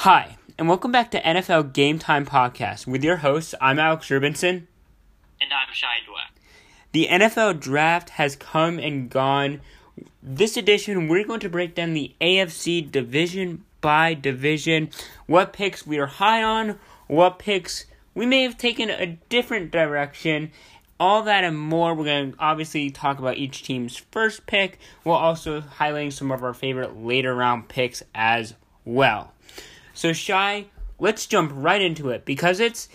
[0.00, 3.54] Hi, and welcome back to NFL Game Time Podcast with your hosts.
[3.62, 4.66] I'm Alex Rubinson.
[5.40, 6.38] And I'm Shai Dweck.
[6.92, 9.62] The NFL draft has come and gone.
[10.22, 14.90] This edition, we're going to break down the AFC division by division,
[15.24, 20.52] what picks we are high on, what picks we may have taken a different direction,
[21.00, 21.94] all that and more.
[21.94, 26.44] We're going to obviously talk about each team's first pick, while also highlighting some of
[26.44, 28.52] our favorite later round picks as
[28.84, 29.32] well.
[29.96, 30.66] So, Shy,
[30.98, 32.90] let's jump right into it because it's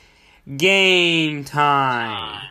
[0.56, 2.48] game time.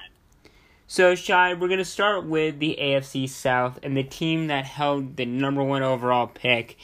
[0.88, 5.16] So, Shy, we're going to start with the AFC South and the team that held
[5.16, 6.76] the number one overall pick.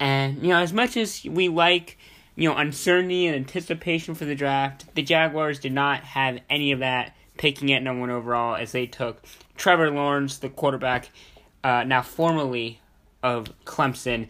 [0.00, 1.98] And, you know, as much as we like,
[2.34, 6.78] you know, uncertainty and anticipation for the draft, the Jaguars did not have any of
[6.78, 9.22] that picking at number one overall as they took
[9.58, 11.10] Trevor Lawrence, the quarterback,
[11.62, 12.80] uh, now formerly
[13.22, 14.28] of Clemson.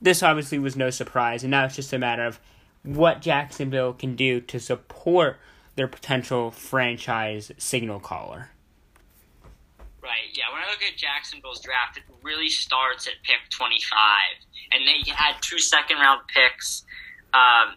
[0.00, 2.38] This obviously was no surprise, and now it's just a matter of
[2.84, 5.38] what Jacksonville can do to support
[5.74, 8.50] their potential franchise signal caller.
[10.02, 10.44] Right, yeah.
[10.52, 13.98] When I look at Jacksonville's draft, it really starts at pick 25.
[14.72, 16.84] And they had two second round picks
[17.34, 17.74] um,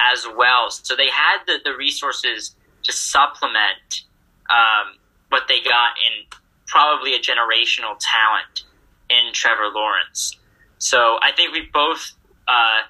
[0.00, 0.70] as well.
[0.70, 4.04] So they had the, the resources to supplement
[4.50, 6.26] um, what they got in
[6.66, 8.64] probably a generational talent
[9.10, 10.36] in Trevor Lawrence.
[10.84, 12.12] So I think we both
[12.46, 12.82] uh,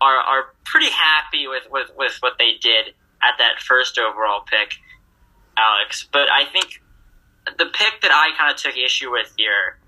[0.00, 2.86] are are pretty happy with, with, with what they did
[3.22, 4.74] at that first overall pick,
[5.56, 6.08] Alex.
[6.10, 6.82] But I think
[7.56, 9.78] the pick that I kind of took issue with here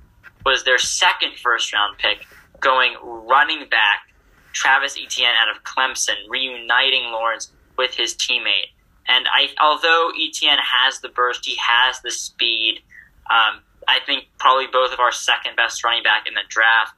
[0.46, 2.28] was their second first round pick,
[2.60, 4.06] going running back
[4.52, 8.70] Travis Etienne out of Clemson, reuniting Lawrence with his teammate.
[9.08, 12.82] And I, although Etienne has the burst, he has the speed.
[13.28, 16.94] Um, I think probably both of our second best running back in the draft.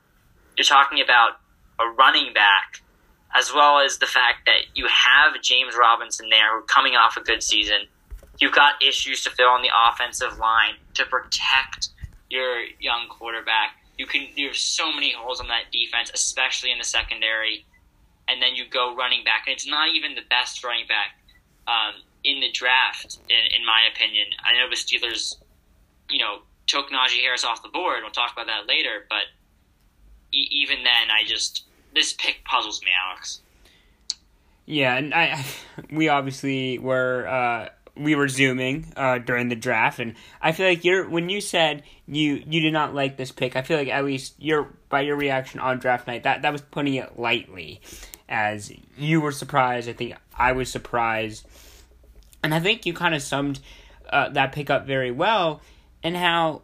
[0.60, 1.40] You're talking about
[1.78, 2.82] a running back,
[3.34, 7.22] as well as the fact that you have James Robinson there, who's coming off a
[7.22, 7.88] good season.
[8.38, 11.88] You've got issues to fill on the offensive line to protect
[12.28, 13.76] your young quarterback.
[13.96, 17.64] You can you have so many holes on that defense, especially in the secondary.
[18.28, 21.16] And then you go running back, and it's not even the best running back
[21.66, 24.26] um, in the draft, in, in my opinion.
[24.44, 25.36] I know the Steelers,
[26.10, 28.00] you know, took Najee Harris off the board.
[28.02, 29.06] We'll talk about that later.
[29.08, 29.24] But
[30.32, 31.64] e- even then, I just
[31.94, 33.40] this pick puzzles me, Alex.
[34.66, 35.44] Yeah, and I,
[35.90, 40.84] we obviously were uh, we were zooming uh, during the draft, and I feel like
[40.84, 43.56] you're when you said you you did not like this pick.
[43.56, 46.62] I feel like at least your by your reaction on draft night that that was
[46.62, 47.80] putting it lightly,
[48.28, 49.88] as you were surprised.
[49.88, 51.46] I think I was surprised,
[52.42, 53.60] and I think you kind of summed
[54.08, 55.60] uh, that pick up very well,
[56.02, 56.62] and how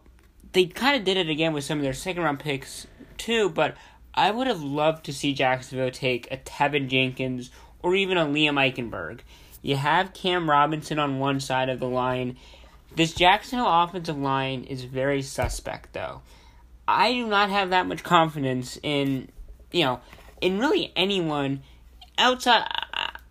[0.53, 2.87] they kind of did it again with some of their second round picks
[3.19, 3.49] too.
[3.49, 3.77] But
[4.15, 7.50] I would have loved to see Jacksonville take a Teven Jenkins
[7.82, 9.21] or even a Liam Eichenberg.
[9.62, 12.37] You have Cam Robinson on one side of the line.
[12.94, 16.22] This Jacksonville offensive line is very suspect, though.
[16.88, 19.28] I do not have that much confidence in,
[19.72, 20.00] you know,
[20.41, 21.62] in really anyone
[22.16, 22.65] outside.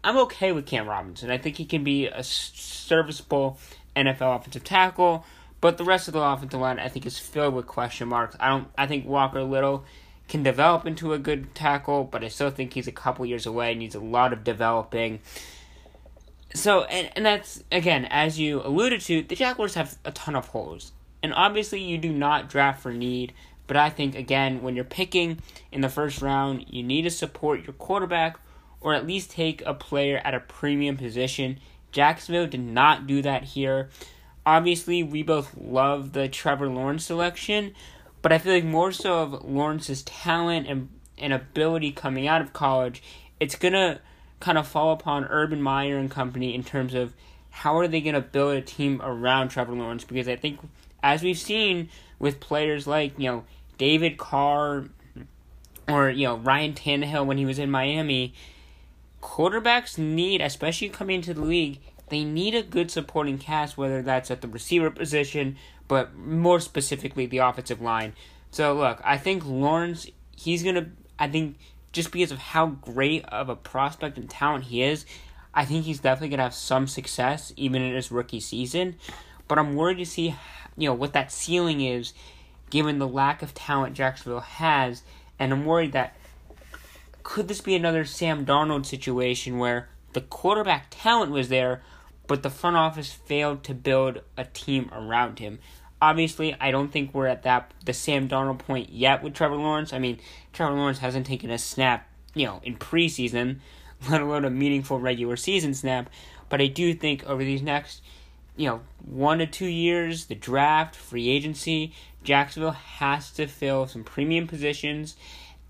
[0.03, 1.31] I'm okay with Cam Robinson.
[1.31, 3.57] I think he can be a serviceable
[3.95, 5.25] NFL offensive tackle,
[5.65, 8.35] but the rest of the offensive line I think is filled with question marks.
[8.39, 8.67] I don't.
[8.77, 9.83] I think Walker Little
[10.27, 13.73] can develop into a good tackle, but I still think he's a couple years away.
[13.73, 15.21] Needs a lot of developing.
[16.53, 20.49] So, and, and that's, again, as you alluded to, the Jaguars have a ton of
[20.49, 20.91] holes.
[21.23, 23.33] And obviously, you do not draft for need,
[23.65, 25.39] but I think, again, when you're picking
[25.71, 28.37] in the first round, you need to support your quarterback
[28.81, 31.59] or at least take a player at a premium position.
[31.91, 33.89] Jacksonville did not do that here.
[34.45, 37.73] Obviously, we both love the Trevor Lawrence selection,
[38.21, 42.53] but I feel like more so of Lawrence's talent and, and ability coming out of
[42.53, 43.01] college,
[43.39, 43.99] it's to
[44.39, 47.13] kind of fall upon Urban Meyer and company in terms of
[47.49, 50.59] how are they to build a team around Trevor Lawrence because I think
[51.01, 51.89] as we've seen
[52.19, 53.43] with players like, you know,
[53.77, 54.85] David Carr
[55.87, 58.33] or, you know, Ryan Tannehill when he was in Miami,
[59.21, 61.79] quarterbacks need, especially coming into the league,
[62.09, 65.57] they need a good supporting cast, whether that's at the receiver position,
[65.87, 68.13] but more specifically the offensive line.
[68.51, 70.87] So look, I think Lawrence, he's gonna,
[71.17, 71.57] I think
[71.91, 75.05] just because of how great of a prospect and talent he is,
[75.53, 78.95] I think he's definitely to have some success even in his rookie season.
[79.47, 80.35] But I'm worried to see,
[80.77, 82.13] you know, what that ceiling is
[82.69, 85.03] given the lack of talent Jacksonville has.
[85.39, 86.15] And I'm worried that
[87.23, 91.81] could this be another Sam Darnold situation where the quarterback talent was there,
[92.27, 95.59] but the front office failed to build a team around him?
[96.01, 99.93] Obviously, I don't think we're at that the Sam Darnold point yet with Trevor Lawrence.
[99.93, 100.19] I mean,
[100.53, 103.59] Trevor Lawrence hasn't taken a snap you know, in preseason,
[104.09, 106.09] let alone a meaningful regular season snap.
[106.49, 108.03] But I do think over these next,
[108.55, 111.93] you know, one to two years, the draft, free agency,
[112.23, 115.15] Jacksonville has to fill some premium positions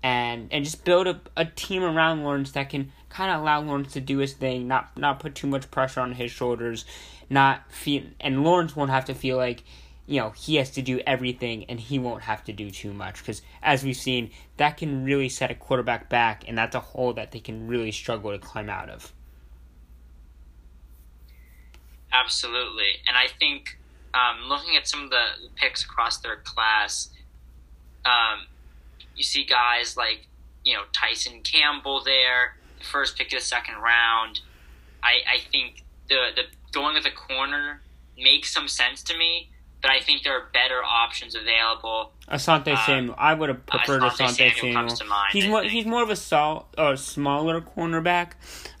[0.02, 3.92] and and just build a, a team around Lawrence that can kind of allow Lawrence
[3.94, 6.84] to do his thing, not not put too much pressure on his shoulders,
[7.30, 9.62] not feel and Lawrence won't have to feel like
[10.06, 13.18] you know he has to do everything and he won't have to do too much.
[13.18, 17.12] Because as we've seen that can really set a quarterback back and that's a hole
[17.14, 19.12] that they can really struggle to climb out of.
[22.12, 23.00] Absolutely.
[23.06, 23.78] And i think
[24.14, 25.24] um, looking at some of the
[25.56, 27.10] picks across their class
[28.06, 28.46] um,
[29.14, 30.26] you see guys like
[30.64, 34.40] you know tyson campbell there first pick of the second round
[35.02, 36.42] i, I think the, the
[36.72, 37.80] going with a corner
[38.16, 39.50] makes some sense to me
[39.86, 42.12] but I think there are better options available.
[42.28, 44.88] Asante um, Samuel, I would have preferred Asante, Asante Samuel.
[44.88, 45.16] Samuel.
[45.16, 48.32] Mind, he's more he's more of a sol, uh, smaller cornerback,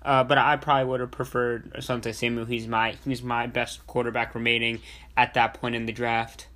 [0.02, 2.46] uh, but I probably would have preferred Asante Samuel.
[2.46, 4.80] He's my he's my best quarterback remaining
[5.16, 6.48] at that point in the draft.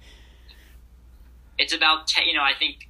[1.59, 2.89] It's about you know I think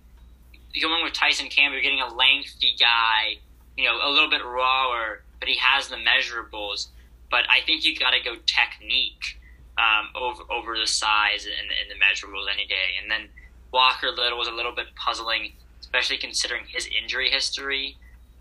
[0.81, 3.39] going with Tyson Campbell, you're getting a lengthy guy,
[3.81, 6.89] you know, a little bit rawer, but he has the measurables.
[7.31, 9.39] But I think you got to go technique
[9.79, 12.99] um, over over the size and, and the measurables any day.
[13.01, 13.29] And then
[13.73, 17.97] Walker Little was a little bit puzzling, especially considering his injury history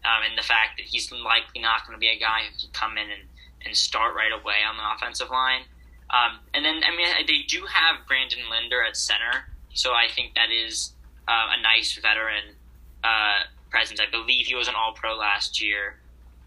[0.06, 2.70] um, and the fact that he's likely not going to be a guy who can
[2.72, 3.24] come in and,
[3.66, 5.62] and start right away on the offensive line.
[6.10, 10.34] Um, and then, I mean, they do have Brandon Linder at center, so I think
[10.34, 10.94] that is
[11.28, 12.56] uh, a nice veteran
[13.04, 14.00] uh, presence.
[14.00, 16.00] I believe he was an All Pro last year.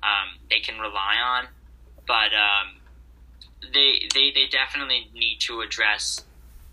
[0.02, 1.46] Um, they can rely on,
[2.06, 2.80] but um,
[3.72, 6.24] they they they definitely need to address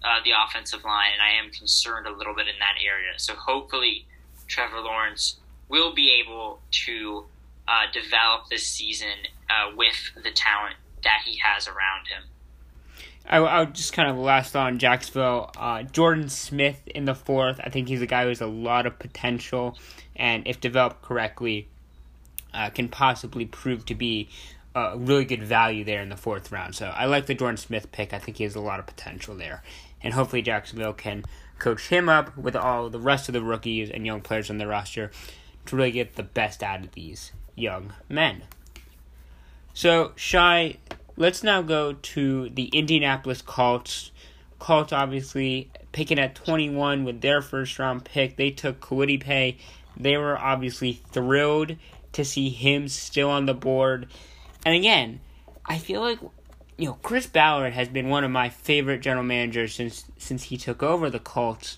[0.04, 3.13] uh, the offensive line, and I am concerned a little bit in that area.
[3.18, 4.06] So hopefully,
[4.48, 5.38] Trevor Lawrence
[5.68, 7.25] will be able to
[7.68, 12.24] uh, develop this season uh, with the talent that he has around him.
[13.27, 15.51] I, I would just kind of last on Jacksonville.
[15.57, 17.60] Uh, Jordan Smith in the fourth.
[17.63, 19.77] I think he's a guy who has a lot of potential,
[20.16, 21.68] and if developed correctly,
[22.54, 24.30] uh, can possibly prove to be
[24.75, 26.75] a really good value there in the fourth round.
[26.75, 28.13] So I like the Jordan Smith pick.
[28.13, 29.63] I think he has a lot of potential there.
[30.01, 31.25] And hopefully Jacksonville can
[31.57, 34.68] coach him up with all the rest of the rookies and young players on their
[34.68, 35.12] roster
[35.66, 38.44] to really get the best out of these young men.
[39.74, 40.77] So, Shy,
[41.19, 44.12] let's now go to the Indianapolis Colts.
[44.57, 48.38] Colts obviously picking at 21 with their first round pick.
[48.38, 49.57] They took Kwity Paye.
[49.95, 51.75] They were obviously thrilled
[52.13, 54.07] to see him still on the board.
[54.66, 55.19] And again,
[55.66, 56.19] I feel like
[56.77, 60.57] you know Chris Ballard has been one of my favorite general managers since since he
[60.57, 61.77] took over the Colts.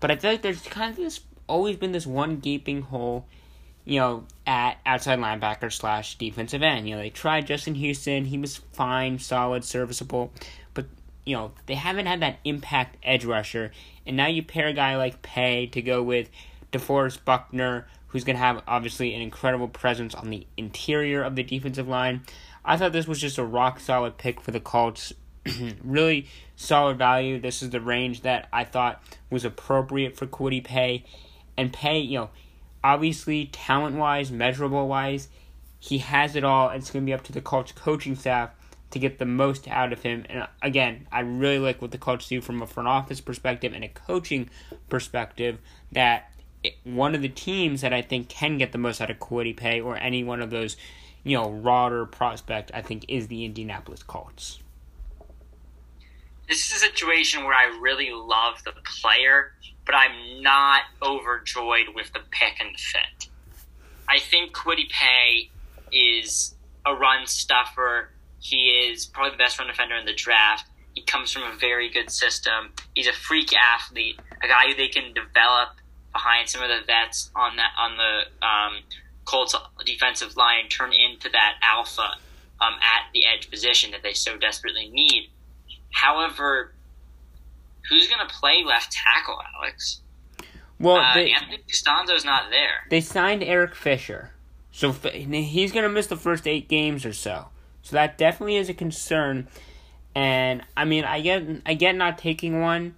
[0.00, 3.26] But I feel like there's kind of this always been this one gaping hole,
[3.88, 6.86] you know, at outside linebacker slash defensive end.
[6.86, 10.30] You know, they tried Justin Houston, he was fine, solid, serviceable,
[10.74, 10.84] but
[11.24, 13.72] you know, they haven't had that impact edge rusher.
[14.06, 16.28] And now you pair a guy like Paye to go with
[16.70, 21.42] DeForest Buckner, who's going to have obviously an incredible presence on the interior of the
[21.42, 22.20] defensive line.
[22.66, 25.14] I thought this was just a rock solid pick for the Colts.
[25.82, 26.26] really
[26.56, 27.40] solid value.
[27.40, 31.04] This is the range that I thought was appropriate for Kwity Paye.
[31.56, 32.30] And Paye, you know,
[32.82, 35.28] obviously talent wise, measurable wise,
[35.78, 36.70] he has it all.
[36.70, 38.50] It's going to be up to the Colts coaching staff
[38.90, 40.24] to get the most out of him.
[40.28, 43.72] And uh, again, I really like what the Colts do from a front office perspective
[43.74, 44.48] and a coaching
[44.88, 45.58] perspective
[45.92, 46.32] that
[46.84, 49.80] one of the teams that I think can get the most out of Kwity Paye
[49.80, 50.76] or any one of those,
[51.22, 54.58] you know, raw prospect, I think is the Indianapolis Colts.
[56.48, 59.52] This is a situation where I really love the player,
[59.84, 63.28] but I'm not overjoyed with the pick and fit.
[64.08, 65.50] I think Kwity Paye
[65.92, 66.54] is
[66.86, 68.10] a run stuffer.
[68.40, 70.66] He is probably the best run defender in the draft.
[70.94, 72.72] He comes from a very good system.
[72.94, 75.68] He's a freak athlete, a guy who they can develop
[76.12, 78.82] behind some of the vets on that on the um,
[79.26, 82.16] Colts defensive line turn into that alpha
[82.60, 85.30] um, at the edge position that they so desperately need.
[85.90, 86.72] However,
[87.88, 90.00] who's going to play left tackle, Alex?
[90.78, 92.86] Well, uh, they, Anthony Castonzo's not there.
[92.90, 94.32] They signed Eric Fisher,
[94.70, 97.46] so he's going to miss the first eight games or so.
[97.82, 99.48] So that definitely is a concern.
[100.14, 102.94] And I mean, I get I get not taking one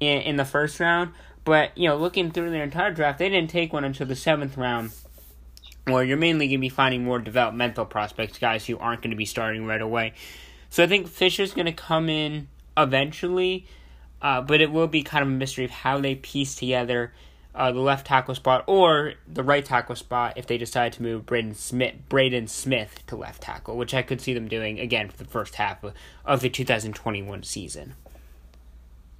[0.00, 1.12] in, in the first round,
[1.44, 4.56] but, you know, looking through their entire draft, they didn't take one until the seventh
[4.56, 4.90] round,
[5.86, 9.16] where you're mainly going to be finding more developmental prospects, guys who aren't going to
[9.16, 10.14] be starting right away.
[10.74, 13.64] So I think Fisher's going to come in eventually,
[14.20, 17.12] uh, but it will be kind of a mystery of how they piece together
[17.54, 21.26] uh, the left tackle spot or the right tackle spot if they decide to move
[21.26, 25.18] Braden Smith, Braden Smith to left tackle, which I could see them doing again for
[25.18, 27.94] the first half of, of the 2021 season.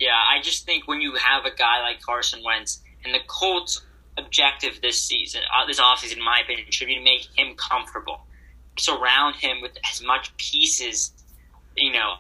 [0.00, 3.80] Yeah, I just think when you have a guy like Carson Wentz and the Colts'
[4.18, 8.26] objective this season, uh, this offseason, in my opinion, should be to make him comfortable,
[8.76, 11.12] surround him with as much pieces,
[11.76, 12.14] you know,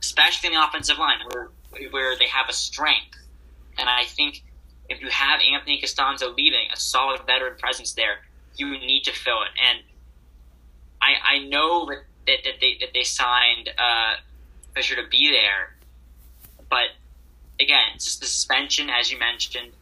[0.00, 1.48] especially in the offensive line where
[1.90, 3.18] where they have a strength.
[3.78, 4.42] And I think
[4.88, 8.18] if you have Anthony Castonzo leaving, a solid veteran presence there,
[8.56, 9.50] you need to fill it.
[9.66, 9.80] And
[11.00, 14.16] I, I know that, that, that they that they signed uh,
[14.74, 15.74] Fisher to be there,
[16.68, 16.90] but
[17.58, 19.72] again, it's the suspension, as you mentioned,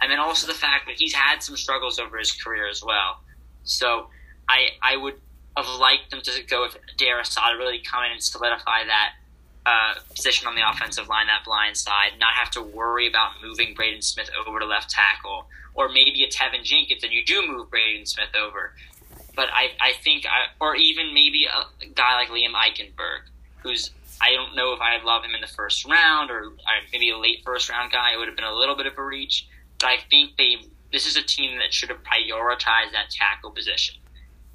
[0.00, 3.20] and then also the fact that he's had some struggles over his career as well.
[3.64, 4.08] So
[4.48, 5.14] I I would
[5.56, 9.12] have liked them to go with Darius to really come in and solidify that
[9.64, 13.74] uh, position on the offensive line, that blind side, not have to worry about moving
[13.74, 17.70] Braden Smith over to left tackle, or maybe a Teven Jenkins, and you do move
[17.70, 18.74] Braden Smith over.
[19.34, 23.22] But I, I think, I, or even maybe a guy like Liam Eichenberg,
[23.62, 26.52] who's I don't know if I'd love him in the first round or
[26.92, 28.14] maybe a late first round guy.
[28.14, 29.46] It would have been a little bit of a reach,
[29.78, 30.56] but I think they
[30.92, 33.96] this is a team that should have prioritized that tackle position.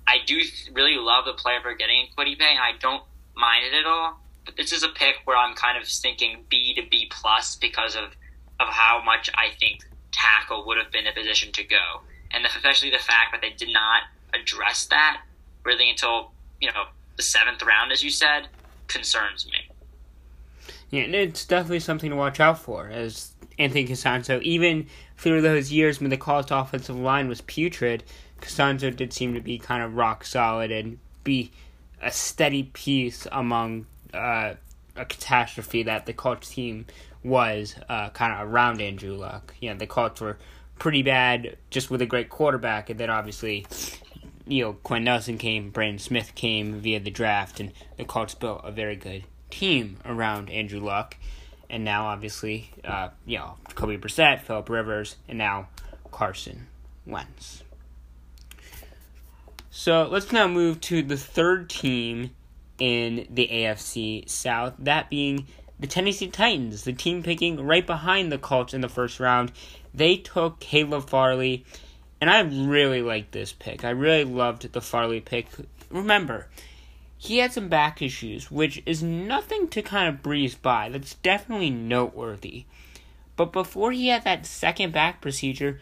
[0.08, 0.40] I do
[0.74, 3.04] really love the player for getting in Kwity Paye, and I don't
[3.36, 6.74] mind it at all but this is a pick where I'm kind of thinking B
[6.76, 8.16] to B plus because of
[8.60, 9.80] of how much I think
[10.12, 13.74] tackle would have been a position to go, and especially the fact that they did
[13.74, 14.04] not
[14.34, 15.22] address that
[15.64, 16.86] really until you know
[17.18, 18.48] the seventh round, as you said,
[18.88, 20.74] concerns me.
[20.90, 25.72] Yeah, and it's definitely something to watch out for, as Anthony Castonzo, even through those
[25.72, 28.04] years when the Colts offensive line was putrid,
[28.42, 31.52] Castonzo did seem to be kind of rock solid and be
[32.02, 34.56] a steady piece among uh,
[34.96, 36.86] a catastrophe that the Colts team
[37.24, 39.54] was uh, kind of around Andrew Luck.
[39.60, 40.38] You know, the Colts were
[40.80, 43.66] pretty bad just with a great quarterback, and then obviously,
[44.48, 48.62] you know, Quinn Nelson came, Braden Smith came via the draft, and the Colts built
[48.64, 51.18] a very good team around Andrew Luck.
[51.70, 55.70] And now, obviously, uh, you know, Kobe Brissett, Philip Rivers, and now
[56.12, 56.68] Carson
[57.06, 57.64] Wentz.
[59.74, 62.32] So let's now move to the third team
[62.78, 65.48] in the AFC South, that being
[65.80, 69.54] the Tennessee Titans, the team picking right behind the Colts in the first round.
[69.94, 71.64] They took Caleb Farley,
[72.20, 73.86] and I really liked this pick.
[73.86, 75.48] I really loved the Farley pick.
[75.90, 76.50] Remember,
[77.18, 80.90] he had some back issues, which is nothing to kind of breeze by.
[80.90, 82.66] That's definitely noteworthy.
[83.38, 85.80] But before he had that second back procedure,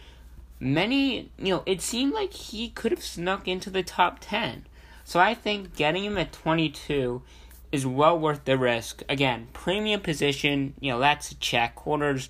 [0.60, 4.66] many, you know, it seemed like he could have snuck into the top 10.
[5.04, 7.22] So I think getting him at 22
[7.72, 9.04] is well worth the risk.
[9.10, 11.76] Again, premium position, you know, that's a check.
[11.76, 12.30] Corners,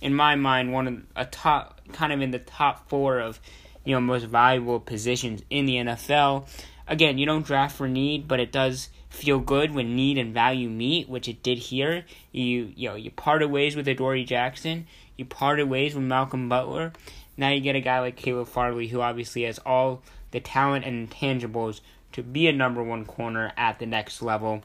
[0.00, 3.40] in my mind, one of a top, kind of in the top four of,
[3.84, 6.48] you know, most valuable positions in the NFL.
[6.86, 10.68] Again, you don't draft for need, but it does feel good when need and value
[10.68, 12.04] meet, which it did here.
[12.32, 14.86] You, you know, you parted ways with Adoree Jackson.
[15.16, 16.92] You parted ways with Malcolm Butler.
[17.36, 21.08] Now you get a guy like Caleb Farley, who obviously has all the talent and
[21.08, 21.80] intangibles
[22.12, 24.62] to be a number one corner at the next level.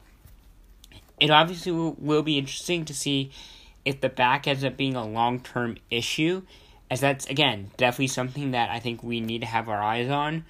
[1.18, 3.30] It obviously will, will be interesting to see
[3.84, 6.42] if the back ends up being a long term issue,
[6.90, 10.44] as that's, again, definitely something that I think we need to have our eyes on.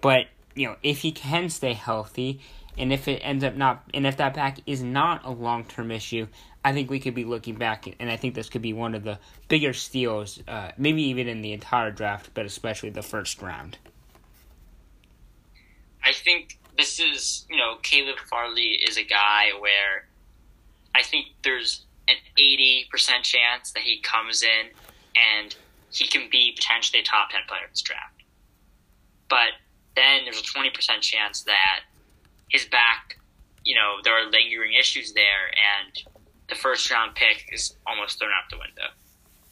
[0.00, 2.40] But, you know, if he can stay healthy,
[2.76, 5.90] and if it ends up not, and if that back is not a long term
[5.90, 6.26] issue,
[6.64, 9.02] I think we could be looking back, and I think this could be one of
[9.02, 13.78] the bigger steals, uh, maybe even in the entire draft, but especially the first round.
[16.04, 20.06] I think this is, you know, Caleb Farley is a guy where
[20.94, 24.70] I think there's an 80% chance that he comes in
[25.16, 25.54] and
[25.90, 28.22] he can be potentially a top 10 player in this draft.
[29.28, 29.52] But
[29.94, 31.80] then there's a 20% chance that
[32.48, 33.18] his back,
[33.64, 36.11] you know, there are lingering issues there and
[36.52, 38.92] the first round pick is almost thrown out the window.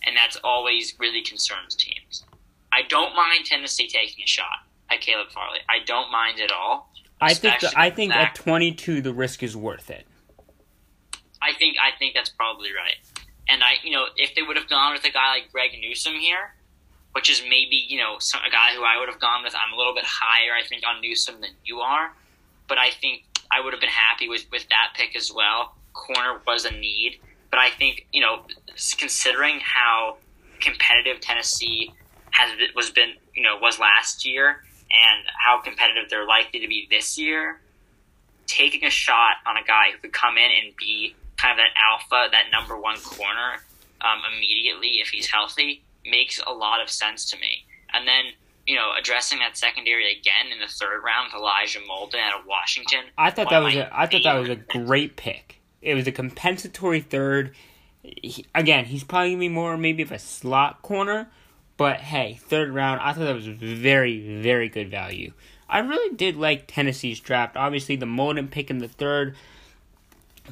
[0.07, 2.25] And that's always really concerns teams.
[2.73, 5.59] I don't mind Tennessee taking a shot at Caleb Farley.
[5.69, 6.93] I don't mind at all.
[7.21, 10.07] I think the, I think at 22 the risk is worth it.
[11.43, 12.97] I think I think that's probably right.
[13.49, 16.15] And I, you know, if they would have gone with a guy like Greg Newsom
[16.15, 16.55] here,
[17.13, 19.75] which is maybe you know some, a guy who I would have gone with, I'm
[19.75, 22.13] a little bit higher, I think, on Newsom than you are.
[22.69, 25.75] But I think I would have been happy with with that pick as well.
[25.93, 27.21] Corner was a need,
[27.51, 28.45] but I think you know,
[28.97, 30.17] considering how
[30.61, 31.93] competitive Tennessee
[32.31, 36.87] has was been, you know, was last year and how competitive they're likely to be
[36.91, 37.61] this year,
[38.47, 41.71] taking a shot on a guy who could come in and be kind of that
[41.81, 43.61] alpha, that number one corner
[44.01, 47.65] um, immediately if he's healthy, makes a lot of sense to me.
[47.93, 48.33] And then,
[48.67, 52.47] you know, addressing that secondary again in the third round with Elijah Molden out of
[52.47, 53.01] Washington.
[53.17, 55.60] I thought that was a I thought that was a great pick.
[55.83, 57.55] It was a compensatory third.
[58.03, 61.31] He, again, he's probably gonna be more maybe of a slot corner,
[61.77, 65.33] but hey, third round, I thought that was very very good value.
[65.69, 67.57] I really did like Tennessee's draft.
[67.57, 69.37] Obviously, the Molden pick in the third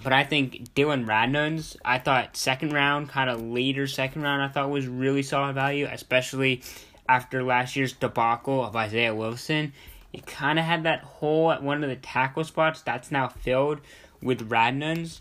[0.02, 4.48] but I think Dillon Radunz, I thought second round, kind of later second round, I
[4.48, 6.62] thought was really solid value, especially
[7.08, 9.72] after last year's debacle of Isaiah Wilson.
[10.12, 13.80] You kind of had that hole at one of the tackle spots that's now filled
[14.22, 15.20] with Radunz.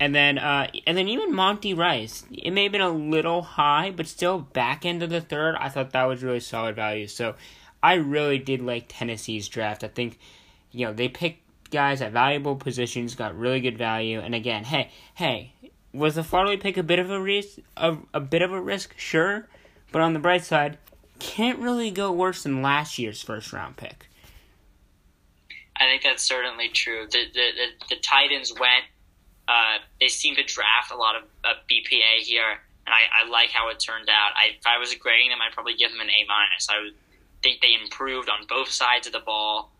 [0.00, 2.24] And then, uh, and then even Monty Rice.
[2.32, 5.54] It may have been a little high, but still back end of the third.
[5.56, 7.06] I thought that was really solid value.
[7.06, 7.34] So,
[7.84, 9.84] I really did like Tennessee's draft.
[9.84, 10.18] I think,
[10.72, 14.20] you know, they picked guys at valuable positions got really good value.
[14.20, 15.52] And again, hey, hey,
[15.92, 17.58] was the Farley pick a bit of a risk?
[17.76, 19.48] A, a bit of a risk, sure,
[19.92, 20.78] but on the bright side,
[21.18, 24.08] can't really go worse than last year's first round pick.
[25.76, 27.06] I think that's certainly true.
[27.10, 28.84] The the the, the Titans went.
[29.46, 33.50] Uh, they seem to draft a lot of uh, BPA here, and I, I like
[33.50, 34.30] how it turned out.
[34.34, 36.68] I, if I was grading them, I'd probably give them an A minus.
[36.70, 36.94] I would
[37.42, 39.70] think they improved on both sides of the ball,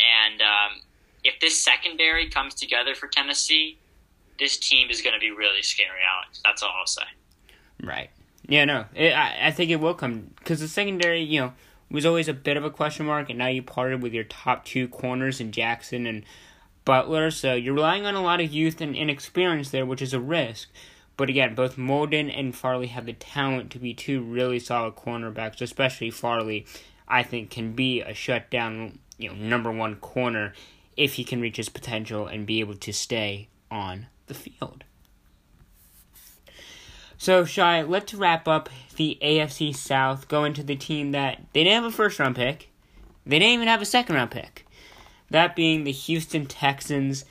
[0.00, 0.82] and um,
[1.22, 3.78] if this secondary comes together for Tennessee,
[4.38, 6.40] this team is going to be really scary, Alex.
[6.44, 7.02] That's all I'll say.
[7.82, 8.10] Right.
[8.46, 11.52] Yeah, no, it, I, I think it will come because the secondary, you know,
[11.90, 14.64] was always a bit of a question mark, and now you parted with your top
[14.64, 16.24] two corners in Jackson and
[16.84, 20.20] Butler, so you're relying on a lot of youth and inexperience there, which is a
[20.20, 20.68] risk.
[21.16, 25.60] But again, both Molden and Farley have the talent to be two really solid cornerbacks,
[25.60, 26.66] especially Farley.
[27.06, 30.52] I think can be a shutdown, you know, number one corner
[30.96, 34.84] if he can reach his potential and be able to stay on the field.
[37.24, 41.82] So, Shy, let's wrap up the AFC South, go into the team that they didn't
[41.82, 42.68] have a first round pick.
[43.24, 44.66] They didn't even have a second round pick.
[45.30, 47.24] That being the Houston Texans.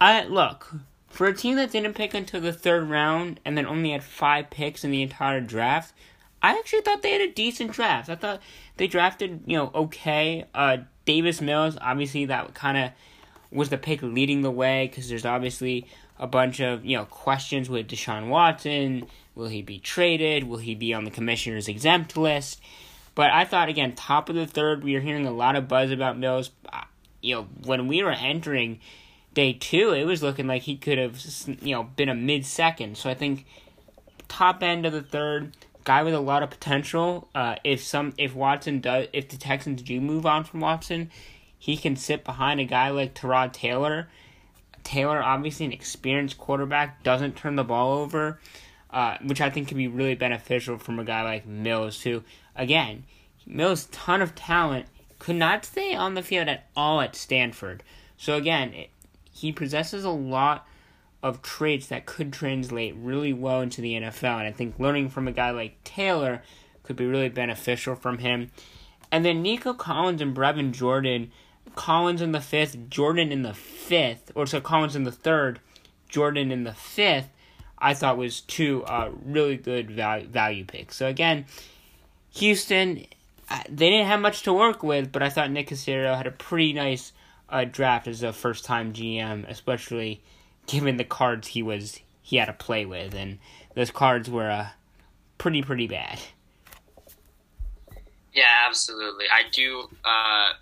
[0.00, 0.72] I look,
[1.08, 4.50] for a team that didn't pick until the third round and then only had five
[4.50, 5.94] picks in the entire draft,
[6.40, 8.08] I actually thought they had a decent draft.
[8.08, 8.40] I thought
[8.76, 10.44] they drafted, you know, okay.
[10.54, 12.90] Uh, Davis Mills, obviously, that kind of
[13.50, 15.88] was the pick leading the way because there's obviously
[16.20, 19.08] a bunch of you know questions with Deshaun Watson.
[19.34, 20.44] Will he be traded?
[20.44, 22.60] Will he be on the commissioner's exempt list?
[23.14, 25.90] But I thought again, top of the third, we were hearing a lot of buzz
[25.90, 26.50] about Mills.
[27.20, 28.80] You know, when we were entering
[29.32, 31.20] day two, it was looking like he could have
[31.60, 32.96] you know been a mid second.
[32.96, 33.46] So I think
[34.28, 35.52] top end of the third,
[35.84, 37.28] guy with a lot of potential.
[37.34, 41.10] Uh, if some if Watson does if the Texans do move on from Watson,
[41.58, 44.08] he can sit behind a guy like Tyrod Taylor.
[44.82, 48.38] Taylor, obviously an experienced quarterback, doesn't turn the ball over,
[48.94, 52.22] uh, which I think can be really beneficial from a guy like Mills, who,
[52.54, 53.04] again,
[53.44, 54.86] Mills, ton of talent,
[55.18, 57.82] could not stay on the field at all at Stanford.
[58.16, 58.90] So again, it,
[59.32, 60.68] he possesses a lot
[61.24, 64.38] of traits that could translate really well into the NFL.
[64.38, 66.42] And I think learning from a guy like Taylor
[66.84, 68.52] could be really beneficial from him.
[69.10, 71.32] And then Nico Collins and Brevin Jordan,
[71.74, 75.58] Collins in the fifth, Jordan in the fifth, or so Collins in the third,
[76.08, 77.30] Jordan in the fifth,
[77.84, 80.96] I thought was two uh, really good value, value picks.
[80.96, 81.44] So again,
[82.30, 83.04] Houston,
[83.50, 86.30] uh, they didn't have much to work with, but I thought Nick Caserio had a
[86.30, 87.12] pretty nice
[87.50, 90.22] uh, draft as a first time GM, especially
[90.66, 93.38] given the cards he was he had to play with, and
[93.74, 94.68] those cards were uh,
[95.36, 96.18] pretty pretty bad.
[98.32, 99.26] Yeah, absolutely.
[99.30, 100.52] I do uh,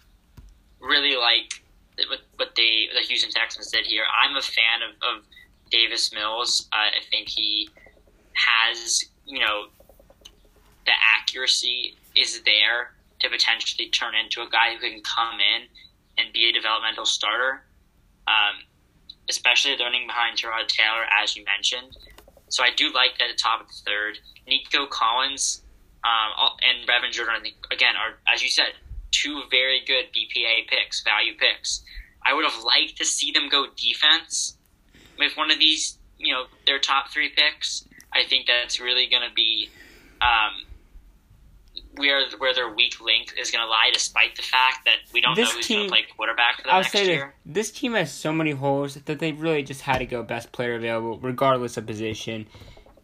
[0.80, 1.62] really like
[2.08, 4.02] what what they the Houston Texans did here.
[4.12, 5.24] I'm a fan of, of
[5.72, 6.68] Davis Mills.
[6.72, 7.68] I think he
[8.34, 9.66] has you know
[10.86, 15.62] the accuracy is there to potentially turn into a guy who can come in
[16.18, 17.62] and be a developmental starter.
[18.28, 18.62] Um,
[19.28, 21.96] especially learning behind Tyrod Taylor, as you mentioned.
[22.48, 24.18] So I do like that at the top of the third.
[24.46, 25.62] Nico Collins
[26.04, 28.74] um, and Brevin Jordan, I think, again, are, as you said,
[29.10, 31.82] two very good BPA picks, value picks.
[32.24, 34.58] I would have liked to see them go defense
[35.22, 37.86] with one of these, you know, their top three picks.
[38.12, 39.70] I think that's really going to be
[40.20, 40.64] um,
[41.96, 45.34] where where their weak link is going to lie, despite the fact that we don't
[45.34, 47.34] this know who's going to play quarterback for the I'll next say year.
[47.44, 50.52] This, this team has so many holes that they really just had to go best
[50.52, 52.46] player available, regardless of position.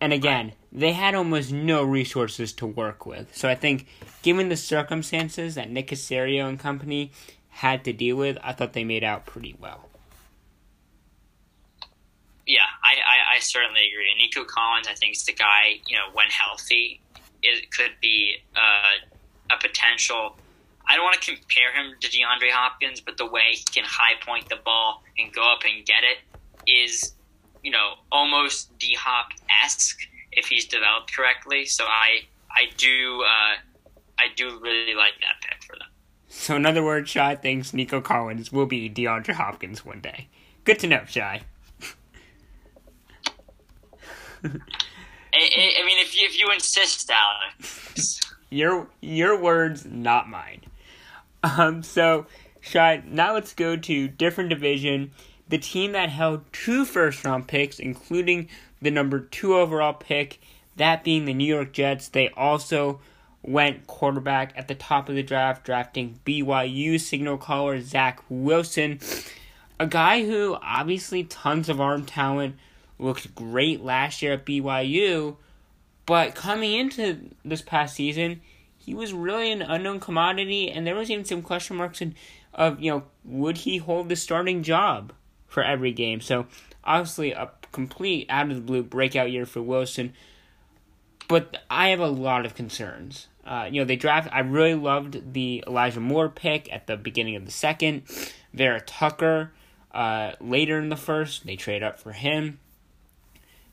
[0.01, 3.35] And again, they had almost no resources to work with.
[3.37, 3.89] So I think,
[4.23, 7.11] given the circumstances that Nick Caserio and company
[7.49, 9.88] had to deal with, I thought they made out pretty well.
[12.49, 14.09] Yeah, I, I, I certainly agree.
[14.19, 16.99] Nico Collins, I think, is the guy, you know, when healthy,
[17.43, 20.35] it could be uh, a potential.
[20.89, 24.15] I don't want to compare him to DeAndre Hopkins, but the way he can high
[24.25, 26.19] point the ball and go up and get it
[26.67, 27.13] is,
[27.63, 29.29] you know, almost D Hop
[29.63, 30.01] esque
[30.33, 31.67] if he's developed correctly.
[31.67, 33.57] So I I do uh,
[34.19, 35.89] I do really like that pick for them.
[36.29, 40.29] So in other words, Shy thinks Nico Collins will be DeAndre Hopkins one day.
[40.65, 41.43] Good to know, Shy.
[44.45, 48.21] I, I, mean, if you, if you insist, Alex.
[48.51, 50.63] your your words, not mine.
[51.43, 51.83] Um.
[51.83, 52.27] So,
[52.61, 53.03] Shy.
[53.07, 55.13] Now let's go to different division.
[55.49, 58.49] The team that held two first round picks, including
[58.81, 60.41] the number two overall pick,
[60.77, 62.09] that being the New York Jets.
[62.09, 63.01] They also
[63.43, 69.01] went quarterback at the top of the draft, drafting BYU signal caller Zach Wilson,
[69.79, 72.57] a guy who obviously tons of arm talent,
[72.99, 75.37] looked great last year at BYU,
[76.07, 78.41] but coming into this past season,
[78.77, 82.15] he was really an unknown commodity, and there was even some question marks in,
[82.55, 85.13] of you know would he hold the starting job
[85.47, 86.21] for every game.
[86.21, 86.47] So
[86.85, 90.15] obviously a complete out of the blue breakout year for Wilson.
[91.29, 93.29] But I have a lot of concerns.
[93.45, 94.29] Uh, you know, they draft.
[94.33, 98.03] I really loved the Elijah Moore pick at the beginning of the second.
[98.55, 99.53] Vera Tucker
[99.93, 101.47] uh, later in the first.
[101.47, 102.61] They trade up for him.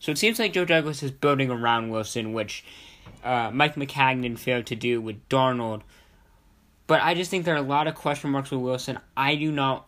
[0.06, 2.64] So it seems like Joe Douglas is building around Wilson, which
[3.24, 5.82] uh, Mike Maccagnan failed to do with Darnold.
[6.86, 9.00] But I just think there are a lot of question marks with Wilson.
[9.18, 9.88] I do not.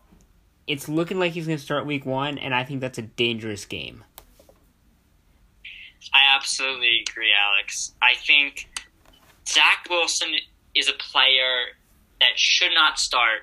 [0.65, 3.65] It's looking like he's going to start week one, and I think that's a dangerous
[3.65, 4.03] game.
[6.12, 7.93] I absolutely agree, Alex.
[8.01, 8.69] I think
[9.47, 10.30] Zach Wilson
[10.73, 11.75] is a player
[12.21, 13.41] that should not start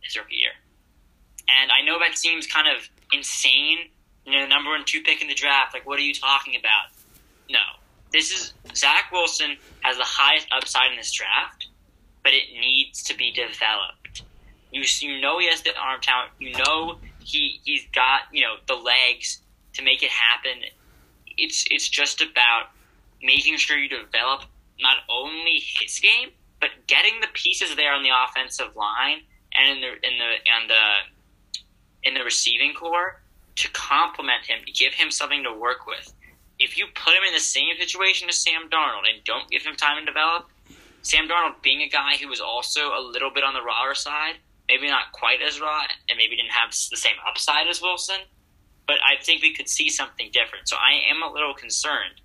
[0.00, 0.50] his rookie year.
[1.48, 3.90] And I know that seems kind of insane.
[4.26, 5.72] You know, the number one two pick in the draft.
[5.72, 6.90] Like, what are you talking about?
[7.48, 7.60] No.
[8.12, 11.68] This is Zach Wilson has the highest upside in this draft,
[12.22, 14.22] but it needs to be developed.
[14.72, 16.30] You you know he has the arm talent.
[16.38, 19.40] You know he he's got you know the legs
[19.74, 20.62] to make it happen
[21.36, 22.70] it's it's just about
[23.22, 24.42] making sure you develop
[24.80, 29.20] not only his game but getting the pieces there on the offensive line
[29.52, 33.20] and in the in the and the in the receiving corps
[33.56, 36.12] to complement him to give him something to work with.
[36.58, 39.76] If you put him in the same situation as Sam Darnold and don't give him
[39.76, 40.48] time to develop,
[41.02, 44.36] Sam Darnold being a guy who was also a little bit on the rawer side,
[44.68, 48.20] maybe not quite as raw, and maybe didn't have the same upside as Wilson,
[48.86, 50.68] but I think we could see something different.
[50.68, 52.20] So I am a little concerned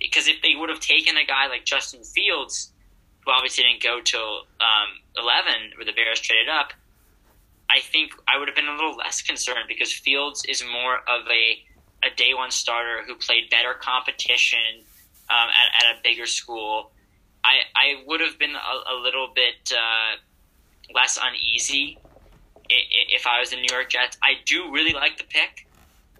[0.00, 2.72] because if they would have taken a guy like Justin Fields,
[3.24, 6.72] who obviously didn't go till um, eleven, where the Bears traded up,
[7.70, 11.26] I think I would have been a little less concerned because Fields is more of
[11.30, 11.64] a
[12.06, 14.84] a day one starter who played better competition
[15.30, 16.90] um, at, at a bigger school.
[17.42, 20.16] I I would have been a, a little bit uh,
[20.94, 21.98] less uneasy
[22.68, 24.16] if I was the New York Jets.
[24.22, 25.66] I do really like the pick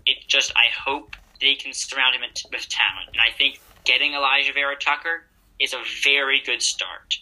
[0.07, 4.53] it just I hope they can surround him with talent, and I think getting Elijah
[4.53, 5.25] Vera Tucker
[5.61, 7.19] is a very good start.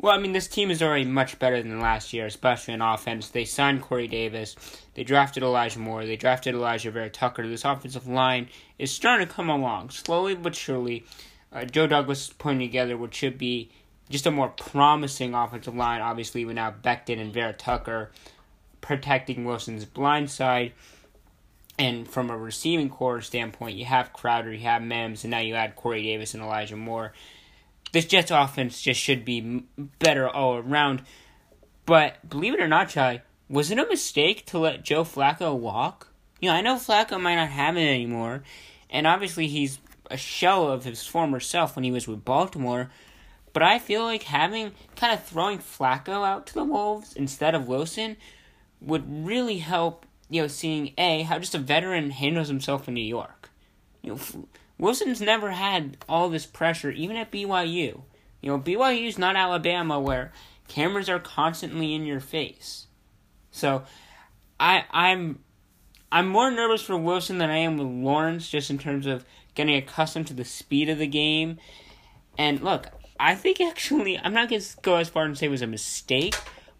[0.00, 3.28] Well, I mean, this team is already much better than last year, especially in offense.
[3.30, 4.54] They signed Corey Davis.
[4.94, 6.06] They drafted Elijah Moore.
[6.06, 7.48] They drafted Elijah Vera Tucker.
[7.48, 11.04] This offensive line is starting to come along, slowly but surely.
[11.52, 13.70] Uh, Joe Douglas is putting together what should be
[14.08, 16.00] just a more promising offensive line.
[16.00, 18.12] Obviously, with now Becton and Vera Tucker
[18.80, 20.74] protecting Wilson's blind side.
[21.76, 25.54] And from a receiving corps standpoint, you have Crowder, you have Mims, and now you
[25.54, 27.12] add Corey Davis and Elijah Moore.
[27.92, 29.64] This Jets offense just should be
[29.98, 31.02] better all around.
[31.86, 36.08] But believe it or not, Chai, was it a mistake to let Joe Flacco walk?
[36.40, 38.42] You know, I know Flacco might not have it anymore,
[38.90, 39.78] and obviously he's
[40.10, 42.90] a shell of his former self when he was with Baltimore.
[43.52, 47.66] But I feel like having kind of throwing Flacco out to the Wolves instead of
[47.66, 48.16] Wilson
[48.80, 53.00] would really help you know, seeing a how just a veteran handles himself in New
[53.00, 53.50] York.
[54.02, 58.02] You know, Wilson's never had all this pressure, even at BYU.
[58.40, 60.32] You know, BYU's not Alabama where
[60.68, 62.86] cameras are constantly in your face.
[63.50, 63.82] So,
[64.60, 65.40] I I'm
[66.10, 69.74] I'm more nervous for Wilson than I am with Lawrence, just in terms of getting
[69.74, 71.58] accustomed to the speed of the game.
[72.36, 72.88] And look,
[73.18, 76.34] I think actually I'm not gonna go as far and say it was a mistake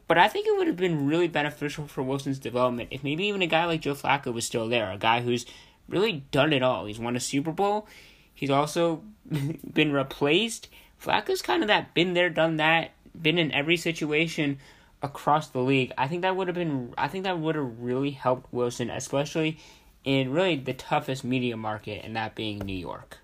[0.08, 3.42] but I think it would have been really beneficial for Wilson's development if maybe even
[3.42, 5.44] a guy like Joe Flacco was still there, a guy who's
[5.88, 6.86] really done it all.
[6.86, 7.86] He's won a Super Bowl.
[8.34, 9.02] He's also
[9.72, 10.68] been replaced.
[11.02, 14.58] Flacco's kind of that been there, done that, been in every situation
[15.02, 15.92] across the league.
[15.96, 19.58] I think that would have been I think that would have really helped Wilson, especially
[20.04, 23.18] in really the toughest media market and that being New York.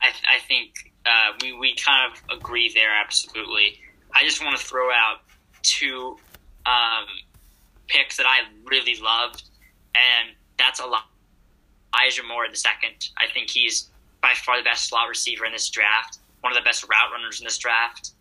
[0.00, 3.78] I, I think uh, we we kind of agree there absolutely.
[4.14, 5.20] I just want to throw out
[5.62, 6.16] two
[6.66, 7.06] um,
[7.86, 9.44] picks that I really loved,
[9.94, 11.04] and that's a lot.
[11.94, 13.10] Elijah Moore in the second.
[13.18, 13.90] I think he's
[14.22, 17.40] by far the best slot receiver in this draft, one of the best route runners
[17.40, 18.12] in this draft.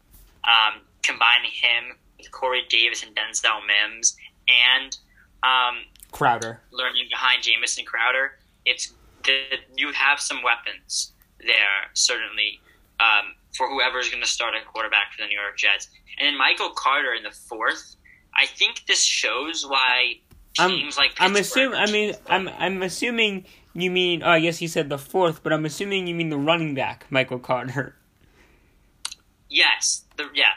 [0.43, 4.97] Um, combining him with Corey Davis and Denzel Mims, and
[5.43, 8.33] um, Crowder learning behind Jamison Crowder,
[8.65, 9.43] it's the,
[9.77, 12.59] you have some weapons there certainly
[12.99, 15.89] um, for whoever's going to start a quarterback for the New York Jets.
[16.17, 17.95] And then Michael Carter in the fourth.
[18.35, 20.19] I think this shows why
[20.53, 21.79] teams I'm, like I'm assuming.
[21.79, 24.23] I mean, I'm I'm assuming you mean.
[24.23, 27.05] Oh, I guess you said the fourth, but I'm assuming you mean the running back,
[27.09, 27.95] Michael Carter.
[29.49, 30.53] Yes, the yeah,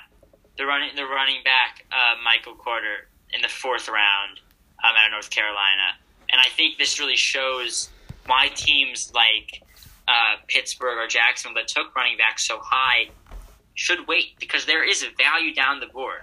[0.57, 4.41] the running the running back, uh, Michael Carter in the fourth round
[4.85, 5.97] um, out of North Carolina,
[6.31, 7.91] and I think this really shows
[8.27, 9.63] why teams like
[10.09, 13.09] uh, Pittsburgh or Jacksonville that took running back so high
[13.75, 16.21] should wait because there is a value down the board.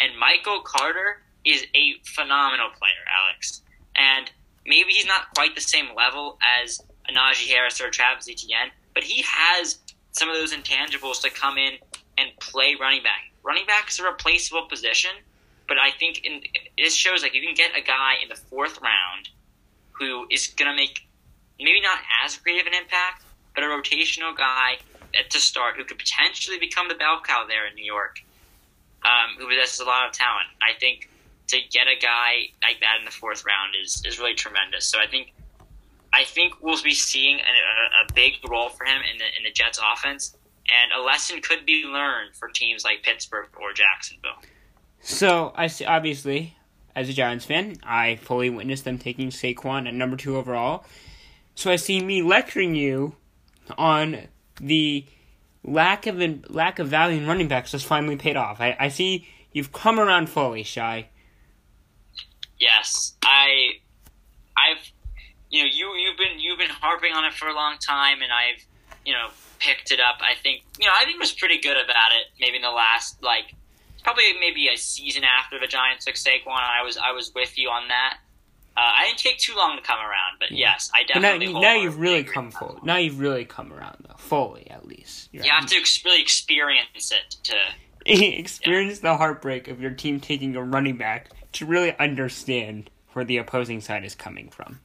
[0.00, 3.62] And Michael Carter is a phenomenal player, Alex.
[3.96, 4.30] And
[4.66, 9.02] maybe he's not quite the same level as a Najee Harris or Travis Etienne, but
[9.02, 9.78] he has
[10.12, 11.74] some of those intangibles to come in
[12.18, 13.30] and play running back.
[13.42, 15.12] Running back is a replaceable position,
[15.66, 16.42] but I think in,
[16.76, 19.28] this shows like you can get a guy in the fourth round
[19.92, 21.06] who is going to make
[21.58, 23.24] maybe not as great of an impact,
[23.54, 24.78] but a rotational guy
[25.28, 28.22] to start who could potentially become the bell cow there in New York,
[29.04, 30.46] um, who possesses a lot of talent.
[30.62, 31.09] I think
[31.50, 34.86] to get a guy like that in the fourth round is, is really tremendous.
[34.86, 35.32] So I think
[36.12, 39.50] I think we'll be seeing a, a big role for him in the in the
[39.52, 40.36] Jets offense,
[40.68, 44.42] and a lesson could be learned for teams like Pittsburgh or Jacksonville.
[45.00, 46.56] So I see, obviously,
[46.94, 50.84] as a Giants fan, I fully witnessed them taking Saquon at number two overall.
[51.54, 53.14] So I see me lecturing you
[53.78, 54.28] on
[54.60, 55.04] the
[55.62, 56.18] lack of
[56.50, 58.60] lack of value in running backs has finally paid off.
[58.60, 61.08] I, I see you've come around fully, Shy.
[62.60, 63.80] Yes, I,
[64.56, 64.92] I've,
[65.48, 68.30] you know, you you've been you've been harping on it for a long time, and
[68.30, 68.62] I've,
[69.04, 70.20] you know, picked it up.
[70.20, 72.26] I think you know I think was pretty good about it.
[72.40, 73.54] Maybe in the last like
[74.02, 77.68] probably maybe a season after the Giants took Saquon, I was I was with you
[77.68, 78.18] on that.
[78.76, 81.48] Uh, I didn't take too long to come around, but yes, I definitely.
[81.48, 82.78] But now, now you've really come full.
[82.82, 85.28] Now you've really come around though, fully at least.
[85.32, 87.56] You're you have to ex- really experience it to
[88.06, 89.12] experience yeah.
[89.12, 93.80] the heartbreak of your team taking a running back to really understand where the opposing
[93.80, 94.80] side is coming from.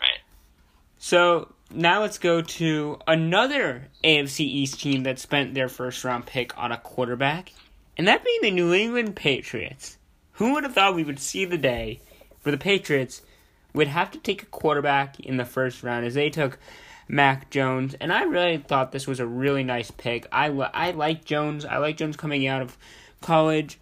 [0.00, 0.20] Right.
[0.98, 6.56] So now let's go to another AFC East team that spent their first round pick
[6.56, 7.52] on a quarterback,
[7.96, 9.98] and that being the New England Patriots.
[10.38, 12.00] Who would have thought we would see the day
[12.42, 13.22] where the Patriots
[13.72, 16.58] would have to take a quarterback in the first round as they took
[17.08, 20.26] Mac Jones, and I really thought this was a really nice pick.
[20.32, 21.64] I I like Jones.
[21.64, 22.78] I like Jones coming out of
[23.20, 23.78] college.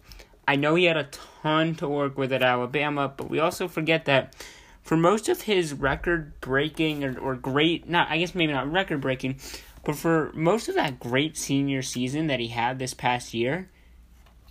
[0.47, 1.09] I know he had a
[1.41, 4.35] ton to work with at Alabama, but we also forget that
[4.81, 9.01] for most of his record breaking or, or great, not I guess maybe not record
[9.01, 9.39] breaking,
[9.85, 13.69] but for most of that great senior season that he had this past year,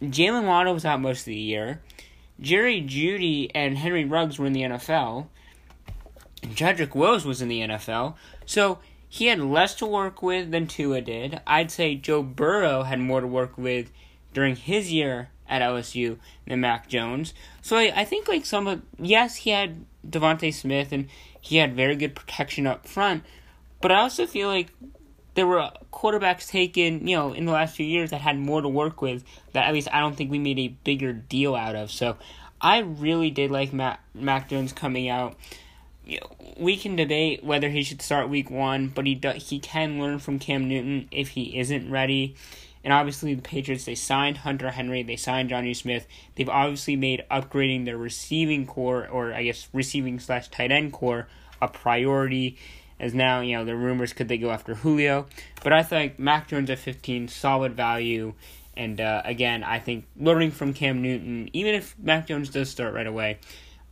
[0.00, 1.80] Jaylen Waddle was out most of the year.
[2.40, 5.28] Jerry Jeudy and Henry Ruggs were in the NFL.
[6.42, 8.14] Jedrick Wills was in the NFL.
[8.46, 11.40] So he had less to work with than Tua did.
[11.46, 13.92] I'd say Joe Burrow had more to work with
[14.32, 17.34] during his year at LSU than Mac Jones.
[17.60, 21.08] So I, I think like some of yes, he had DeVonta Smith and
[21.40, 23.24] he had very good protection up front,
[23.80, 24.72] but I also feel like
[25.34, 28.68] there were quarterbacks taken, you know, in the last few years that had more to
[28.68, 31.90] work with that at least I don't think we made a bigger deal out of.
[31.90, 32.16] So
[32.60, 35.36] I really did like Mac, Mac Jones coming out.
[36.56, 40.18] We can debate whether he should start week one, but he do, he can learn
[40.18, 42.36] from Cam Newton if he isn't ready.
[42.84, 46.06] And obviously, the Patriots they signed Hunter Henry, they signed Jonnu Smith.
[46.34, 51.28] They've obviously made upgrading their receiving corps, or I guess receiving slash tight end corps,
[51.60, 52.58] a priority
[53.02, 55.26] as now, you know, the rumors could they go after Julio.
[55.62, 58.34] But I think Mac Jones at 15, solid value.
[58.76, 62.94] And uh, again, I think learning from Cam Newton, even if Mac Jones does start
[62.94, 63.38] right away,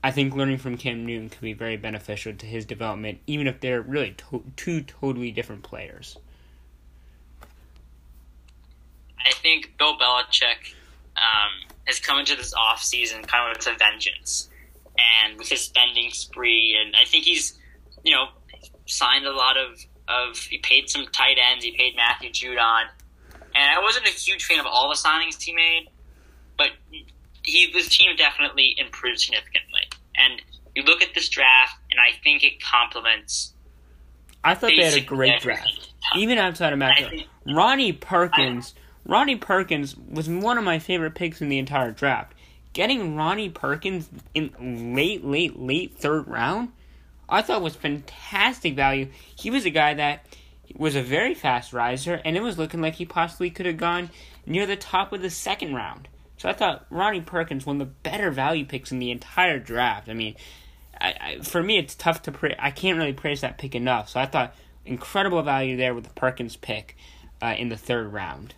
[0.03, 3.61] I think learning from Cam Newton could be very beneficial to his development, even if
[3.61, 6.17] they're really to- two totally different players.
[9.27, 10.75] I think Bill Belichick
[11.17, 14.49] um, has come into this offseason kind of with a vengeance
[15.25, 16.77] and with his spending spree.
[16.81, 17.59] And I think he's,
[18.03, 18.27] you know,
[18.87, 19.79] signed a lot of,
[20.09, 21.65] of he paid some tight ends.
[21.65, 22.85] He paid Matthew Judon,
[23.55, 25.89] and I wasn't a huge fan of all the signings he made,
[26.57, 26.71] but
[27.43, 29.83] he this team definitely improved significantly.
[30.17, 30.43] And
[30.75, 33.55] you look at this draft, and I think it complements.
[34.43, 35.93] I thought they had a great draft.
[36.17, 38.75] even outside of Jones, Ronnie Perkins.
[39.11, 42.33] Ronnie Perkins was one of my favorite picks in the entire draft.
[42.73, 46.69] Getting Ronnie Perkins in late, late, late third round,
[47.29, 49.09] I thought was fantastic value.
[49.35, 50.25] He was a guy that
[50.77, 54.11] was a very fast riser, and it was looking like he possibly could have gone
[54.47, 56.07] near the top of the second round.
[56.37, 60.09] So I thought Ronnie Perkins one of the better value picks in the entire draft.
[60.09, 60.37] I mean,
[61.01, 64.11] I, I, for me it's tough to pra- I can't really praise that pick enough.
[64.11, 64.55] So I thought
[64.87, 66.97] incredible value there with the Perkins pick
[67.43, 68.55] uh, in the third round.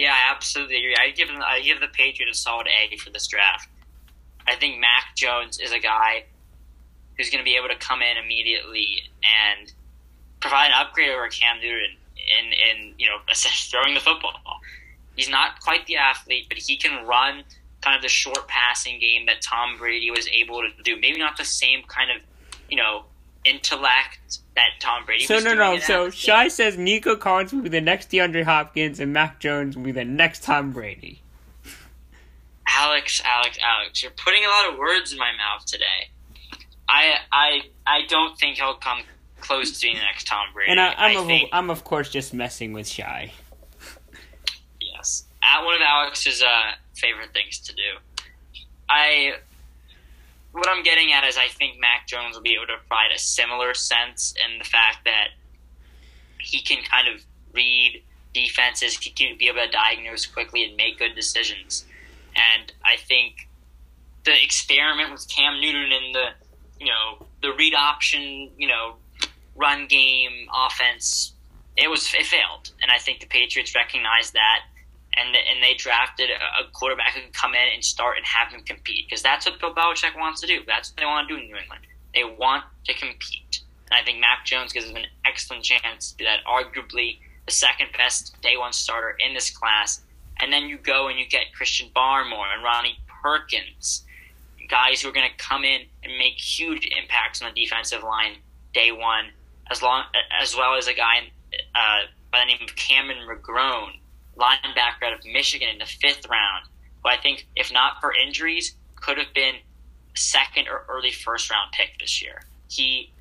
[0.00, 0.96] Yeah, I absolutely agree.
[0.98, 3.68] I give them, I give the Patriots a solid A for this draft.
[4.48, 6.24] I think Mac Jones is a guy
[7.18, 9.70] who's going to be able to come in immediately and
[10.40, 14.40] provide an upgrade over Cam Newton in, in you know throwing the football.
[15.16, 17.44] He's not quite the athlete, but he can run
[17.82, 20.98] kind of the short passing game that Tom Brady was able to do.
[20.98, 22.22] Maybe not the same kind of
[22.70, 23.04] you know
[23.44, 25.24] intellect that Tom Brady.
[25.24, 25.78] So no, no.
[25.78, 29.84] So Shy says Nico Collins will be the next DeAndre Hopkins, and Mac Jones will
[29.84, 31.22] be the next Tom Brady.
[32.66, 36.10] Alex, Alex, Alex, you're putting a lot of words in my mouth today.
[36.88, 39.00] I I I don't think he'll come
[39.40, 40.70] close to being the next Tom Brady.
[40.70, 43.32] And I, am of, think, I'm of course just messing with Shy.
[44.80, 47.82] Yes, at one of Alex's uh, favorite things to do.
[48.88, 49.34] I
[50.52, 53.18] what I'm getting at is I think Mac Jones will be able to provide a
[53.18, 55.28] similar sense in the fact that
[56.38, 58.02] he can kind of read
[58.34, 61.84] defenses, he can be able to diagnose quickly and make good decisions.
[62.34, 63.48] And I think
[64.24, 66.26] the experiment with Cam Newton and the
[66.78, 68.96] you know the read option, you know,
[69.56, 71.32] run game offense,
[71.76, 74.60] it was it failed, and I think the Patriots recognized that,
[75.16, 78.62] and and they drafted a, quarterback who can come in and start and have him
[78.64, 80.60] compete because that's what Bill Belichick wants to do.
[80.66, 81.86] That's what they want to do in New England.
[82.14, 86.18] They want to compete, and I think Mac Jones gives them an excellent chance to
[86.18, 86.40] do that.
[86.46, 90.00] Arguably the second best day one starter in this class,
[90.40, 94.04] and then you go and you get Christian Barmore and Ronnie Perkins
[94.70, 98.36] guys who are going to come in and make huge impacts on the defensive line
[98.72, 99.26] day one,
[99.70, 100.04] as long
[100.40, 101.30] as well as a guy
[101.74, 103.98] uh, by the name of Cameron McGrone,
[104.36, 106.64] linebacker out of Michigan in the fifth round,
[107.02, 109.56] who I think, if not for injuries, could have been
[110.14, 112.42] second or early first round pick this year.
[112.68, 113.12] He,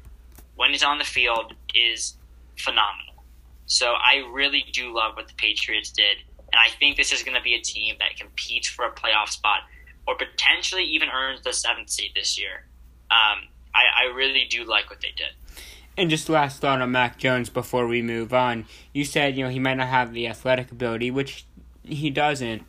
[0.55, 2.15] when he's on the field, is
[2.57, 3.23] phenomenal.
[3.65, 6.17] So I really do love what the Patriots did,
[6.51, 9.29] and I think this is going to be a team that competes for a playoff
[9.29, 9.61] spot
[10.07, 12.65] or potentially even earns the seventh seed this year.
[13.11, 15.33] Um, I, I really do like what they did.
[15.99, 18.67] And just last thought on Mac Jones before we move on.
[18.93, 21.45] You said, you know, he might not have the athletic ability, which
[21.83, 22.63] he doesn't.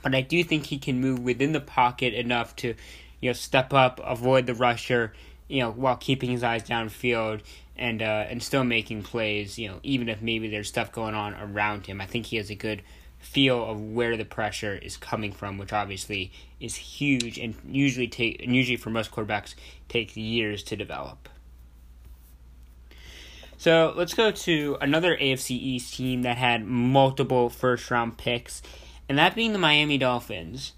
[0.00, 2.74] But I do think he can move within the pocket enough to,
[3.20, 5.12] you know, step up, avoid the rusher,
[5.48, 7.40] you know, while keeping his eyes downfield
[7.74, 11.34] and uh, and still making plays, you know, even if maybe there's stuff going on
[11.34, 12.00] around him.
[12.00, 12.82] I think he has a good
[13.18, 16.30] feel of where the pressure is coming from, which obviously
[16.60, 19.56] is huge and usually take and usually for most quarterbacks
[19.88, 21.28] takes years to develop.
[23.58, 28.62] So let's go to another AFC East team that had multiple first round picks,
[29.08, 30.72] and that being the Miami Dolphins.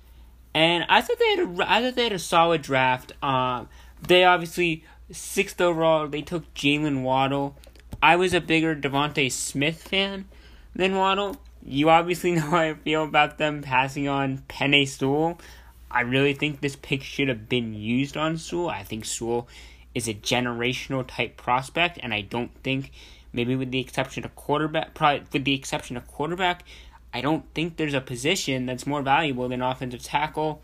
[0.55, 3.13] And I thought they had a I thought they had a solid draft.
[3.23, 3.69] Um,
[4.07, 7.57] they obviously sixth overall they took Jaylen Waddle.
[8.03, 10.27] I was a bigger DeVonta Smith fan
[10.75, 11.37] than Waddle,
[11.69, 15.39] you obviously know how I feel about them passing on Penei Sewell.
[15.91, 18.69] I really think this pick should have been used on Sewell.
[18.69, 19.49] I think Sewell
[19.95, 22.93] is a generational type prospect, and I don't think,
[23.33, 26.65] maybe with the exception of quarterback, probably with the exception of quarterback,
[27.13, 30.63] I don't think there's a position that's more valuable than offensive tackle.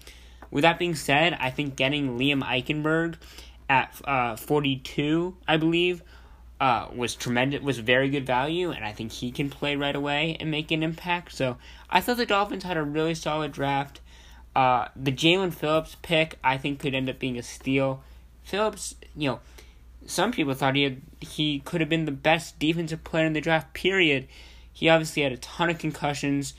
[0.51, 3.17] With that being said, I think getting Liam Eichenberg
[3.69, 6.03] at uh, 42, I believe,
[6.61, 10.37] uh, was tremendous, was very good value, and I think he can play right away
[10.39, 11.33] and make an impact.
[11.33, 11.57] So
[11.91, 14.01] I thought the Dolphins had a really solid draft.
[14.55, 18.03] Uh, the Jaelan Phillips pick, I think, could end up being a steal.
[18.45, 19.41] Phillips, you know,
[20.07, 23.41] some people thought he had, he could have been the best defensive player in the
[23.41, 23.75] draft.
[23.75, 24.29] Period.
[24.73, 26.55] He obviously had a ton of concussions.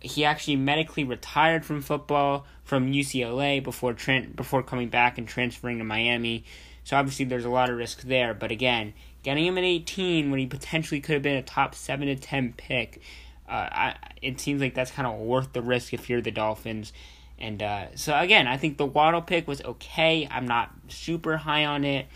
[0.00, 5.78] He actually medically retired from football from UCLA before tran- before coming back and transferring
[5.78, 6.44] to Miami.
[6.84, 8.34] So obviously there's a lot of risk there.
[8.34, 8.92] But again,
[9.26, 12.54] Getting him at 18 when he potentially could have been a top 7 to 10
[12.56, 13.02] pick,
[13.48, 16.92] uh, I, it seems like that's kind of worth the risk if you're the Dolphins.
[17.38, 20.26] And uh, so, again, I think the Waddle pick was okay.
[20.30, 22.06] I'm not super high on it,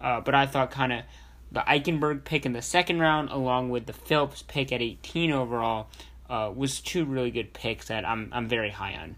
[0.00, 1.02] uh, but I thought kind of
[1.50, 5.88] the Eichenberg pick in the second round, along with the Phillips pick at 18 overall,
[6.30, 9.16] uh, was two really good picks that I'm I'm very high on.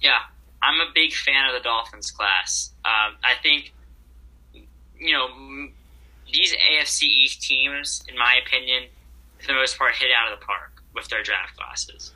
[0.00, 0.18] Yeah,
[0.62, 2.70] I'm a big fan of the Dolphins class.
[2.84, 3.72] Um, I think
[5.02, 5.68] you know,
[6.32, 8.84] these AFC East teams, in my opinion,
[9.40, 12.12] for the most part, hit out of the park with their draft classes.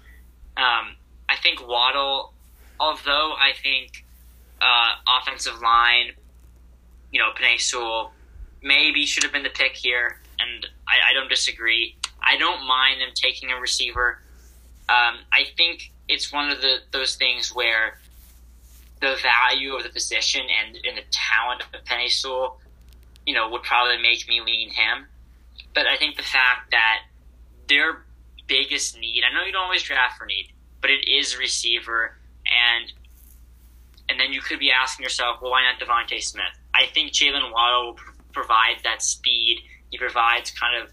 [0.56, 0.96] Um,
[1.28, 2.32] I think Waddle,
[2.78, 4.04] although I think
[4.60, 6.12] uh, offensive line,
[7.10, 8.12] you know, Penei Sewell
[8.62, 11.96] maybe should have been the pick here, and I, I don't disagree.
[12.22, 14.18] I don't mind them taking a receiver.
[14.88, 17.98] Um, I think it's one of the those things where
[19.00, 22.58] the value of the position and, and the talent of Penei Sewell,
[23.26, 25.06] you know, would probably make me lean him.
[25.74, 27.02] But I think the fact that
[27.68, 28.04] their
[28.46, 30.48] biggest need, I know you don't always draft for need,
[30.86, 32.16] but it is receiver,
[32.46, 32.92] and
[34.08, 36.44] and then you could be asking yourself, well, why not DeVonta Smith?
[36.72, 37.98] I think Jaylen Waddle will
[38.32, 39.62] provide that speed.
[39.90, 40.90] He provides kind of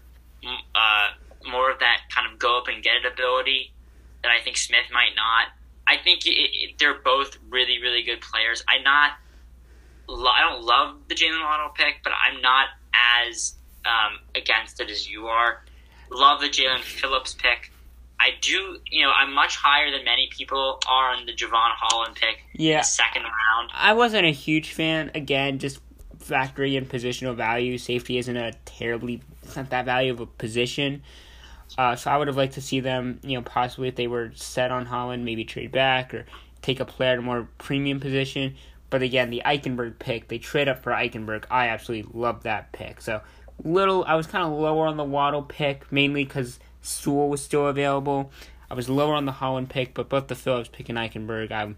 [0.74, 3.72] uh, more of that kind of go up and get it ability
[4.24, 5.52] that I think Smith might not.
[5.86, 8.64] I think it, it, they're both really, really good players.
[8.68, 9.12] I not,
[10.08, 15.08] I don't love the Jaylen Waddle pick, but I'm not as um, against it as
[15.08, 15.62] you are.
[16.10, 17.70] Love the Jaelan Phillips pick.
[18.20, 22.14] I do, you know, I'm much higher than many people are on the Jevon Holland
[22.14, 22.42] pick.
[22.52, 23.70] Yeah, second round.
[23.74, 25.10] I wasn't a huge fan.
[25.14, 25.80] Again, just
[26.18, 27.76] factory and positional value.
[27.76, 31.02] Safety isn't a terribly, it's not that value of a position.
[31.76, 34.30] Uh, so I would have liked to see them, you know, possibly if they were
[34.34, 36.24] set on Holland, maybe trade back or
[36.62, 38.54] take a player at a more premium position.
[38.90, 41.44] But again, the Eichenberg pick, they trade up for Eichenberg.
[41.50, 43.00] I absolutely love that pick.
[43.00, 43.22] So
[43.62, 47.66] little, I was kind of lower on the Waddle pick, mainly because Sewell was still
[47.66, 48.30] available.
[48.70, 51.76] I was lower on the Holland pick, but both the Phillips pick and Eichenberg, I'm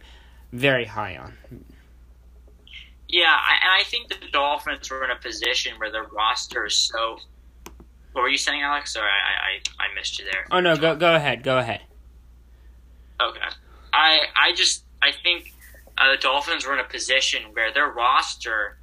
[0.52, 1.34] very high on.
[3.08, 6.76] Yeah, I, and I think the Dolphins were in a position where their roster is
[6.76, 7.18] so.
[8.12, 8.94] What were you saying, Alex?
[8.94, 10.46] Sorry, I, I, I missed you there.
[10.50, 11.82] Oh no, go go ahead, go ahead.
[13.20, 13.40] Okay,
[13.92, 15.54] I I just I think
[15.98, 18.78] uh, the Dolphins were in a position where their roster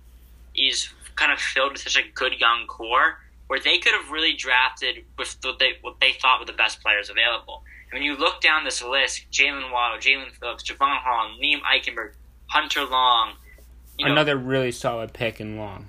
[0.55, 3.17] is kind of filled with such a good young core
[3.53, 6.81] where they could have really drafted with the, they, what they thought were the best
[6.81, 7.61] players available.
[7.91, 12.13] And when you look down this list, Jaylen Waddle, Jaelan Phillips, Jevon Holland, Liam Eichenberg,
[12.47, 13.33] Hunter Long,
[13.99, 15.87] you know, another really solid pick in Long.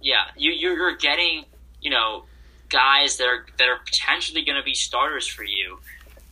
[0.00, 1.44] Yeah, you you're getting
[1.82, 2.24] you know
[2.70, 5.80] guys that are that are potentially going to be starters for you,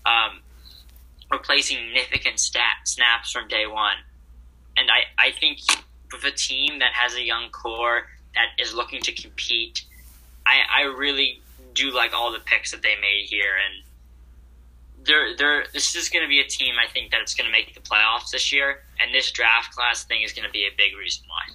[0.06, 0.40] um,
[1.30, 3.96] replacing significant stat snaps from day one.
[4.78, 5.58] And I I think
[6.10, 9.84] with a team that has a young core that is looking to compete,
[10.46, 11.42] I, I really
[11.74, 16.24] do like all the picks that they made here, and they're, they're, this is going
[16.24, 18.82] to be a team I think that it's going to make the playoffs this year,
[19.00, 21.54] and this draft class thing is going to be a big reason why.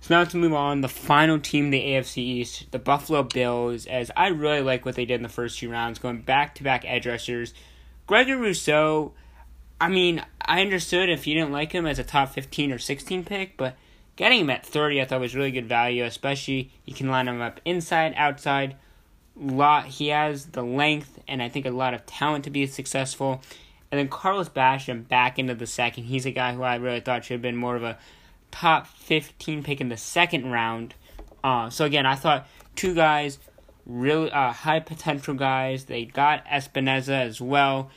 [0.00, 4.10] So now to move on, the final team the AFC East, the Buffalo Bills, as
[4.16, 6.84] I really like what they did in the first two rounds, going back to back
[6.86, 7.52] edge rushers.
[8.06, 9.12] Gregory Rousseau,
[9.80, 13.24] I mean, I understood if you didn't like him as a top 15 or 16
[13.24, 13.76] pick, but
[14.20, 17.40] getting him at 30 I thought was really good value, especially you can line him
[17.40, 18.76] up inside, outside.
[19.34, 23.40] Lot he has the length and I think a lot of talent to be successful.
[23.90, 26.04] And then Carlos Basham back into the second.
[26.04, 27.96] He's a guy who I really thought should have been more of a
[28.50, 30.94] top 15 pick in the second round.
[31.42, 32.46] Uh, so again, I thought
[32.76, 33.38] two guys,
[33.86, 35.86] really uh, high potential guys.
[35.86, 37.90] They got Epenesa as well.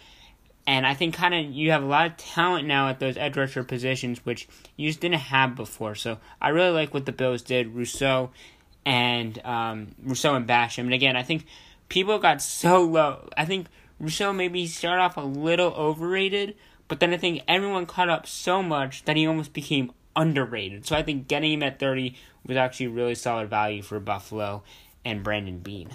[0.66, 3.36] And I think kind of you have a lot of talent now at those edge
[3.36, 4.47] rusher positions, which
[4.78, 5.95] you just didn't have before.
[5.95, 7.76] So I really like what the Bills did.
[7.76, 8.32] Rousseau
[8.86, 10.86] and um, Rousseau and Basham.
[10.86, 11.45] And again, I think
[11.89, 13.30] people got so low.
[13.36, 13.68] I think
[13.99, 16.55] Rousseau maybe started off a little overrated,
[16.88, 20.86] but then I think everyone caught up so much that he almost became underrated.
[20.86, 24.64] So I think getting him at 30 was actually really solid value for Buffalo
[25.03, 25.89] and Brandon Beane.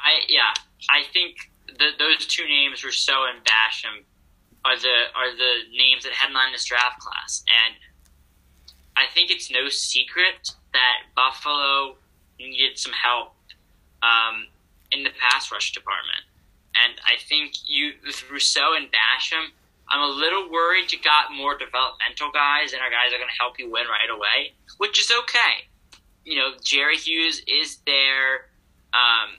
[0.00, 0.52] I yeah,
[0.90, 4.04] I think the, those two names, Rousseau and Basham,
[4.64, 7.74] are the are the names that headline this draft class, and
[8.96, 11.96] I think it's no secret that Buffalo
[12.38, 13.34] needed some help
[14.02, 14.46] um,
[14.90, 16.22] in the pass rush department,
[16.74, 19.48] and I think you with Rousseau and Basham.
[19.86, 23.38] I'm a little worried you got more developmental guys and our guys are going to
[23.38, 25.68] help you win right away, which is okay.
[26.24, 28.46] You know, Jerry Hughes is there.
[28.94, 29.36] Um,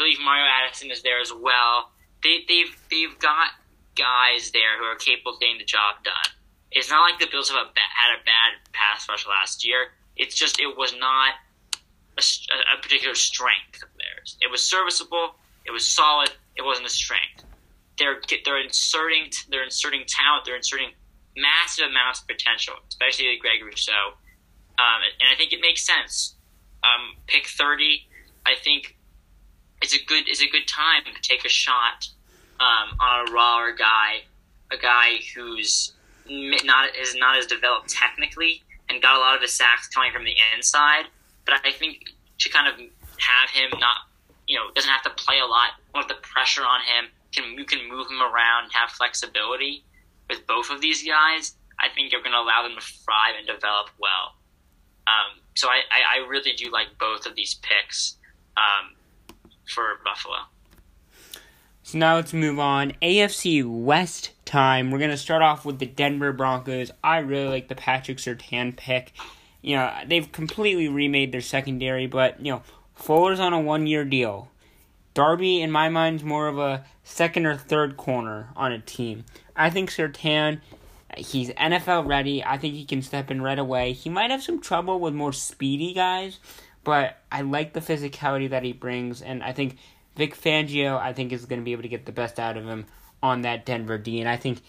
[0.00, 1.92] believe Mario Addison is there as well.
[2.24, 3.52] They, they've they've got
[3.96, 6.32] guys there who are capable of getting the job done.
[6.72, 9.92] It's not like the Bills have a had a bad pass rush last year.
[10.16, 11.34] It's just it was not
[12.16, 12.22] a,
[12.76, 14.36] a particular strength of theirs.
[14.40, 15.36] It was serviceable.
[15.66, 16.30] It was solid.
[16.56, 17.44] It wasn't a strength.
[17.98, 20.46] They're they're inserting they're inserting talent.
[20.46, 20.92] They're inserting
[21.36, 24.16] massive amounts of potential, especially Greg Rousseau.
[24.78, 26.36] Um, and I think it makes sense.
[26.82, 28.08] Um, pick thirty.
[28.46, 28.96] I think
[29.82, 32.08] it's a good it's a good time to take a shot
[32.60, 34.22] um, on a raw guy,
[34.70, 35.92] a guy who's
[36.28, 40.24] not is not as developed technically and got a lot of his sacks coming from
[40.24, 41.04] the inside.
[41.44, 42.04] But I think
[42.38, 44.08] to kind of have him not,
[44.46, 47.10] you know, doesn't have to play a lot, have the pressure on him.
[47.32, 49.84] Can you can move him around and have flexibility
[50.28, 51.54] with both of these guys?
[51.78, 54.36] I think you're going to allow them to thrive and develop well.
[55.06, 58.18] Um, so I, I, I, really do like both of these picks
[58.56, 58.94] um,
[59.70, 60.36] for Buffalo.
[61.82, 62.92] So now let's move on.
[63.02, 64.90] AFC West time.
[64.90, 66.90] We're going to start off with the Denver Broncos.
[67.02, 69.12] I really like the Patrick Surtain pick.
[69.62, 72.62] You know, they've completely remade their secondary, but, you know,
[72.94, 74.50] Fuller's on a one year deal.
[75.14, 79.24] Darby, in my mind, is more of a second or third corner on a team.
[79.56, 80.60] I think Surtain,
[81.16, 82.44] he's NFL ready.
[82.44, 83.92] I think he can step in right away.
[83.92, 86.38] He might have some trouble with more speedy guys,
[86.90, 89.76] but I like the physicality that he brings, and I think
[90.16, 92.64] Vic Fangio, I think, is going to be able to get the best out of
[92.64, 92.86] him
[93.22, 94.60] on that Denver D, and I think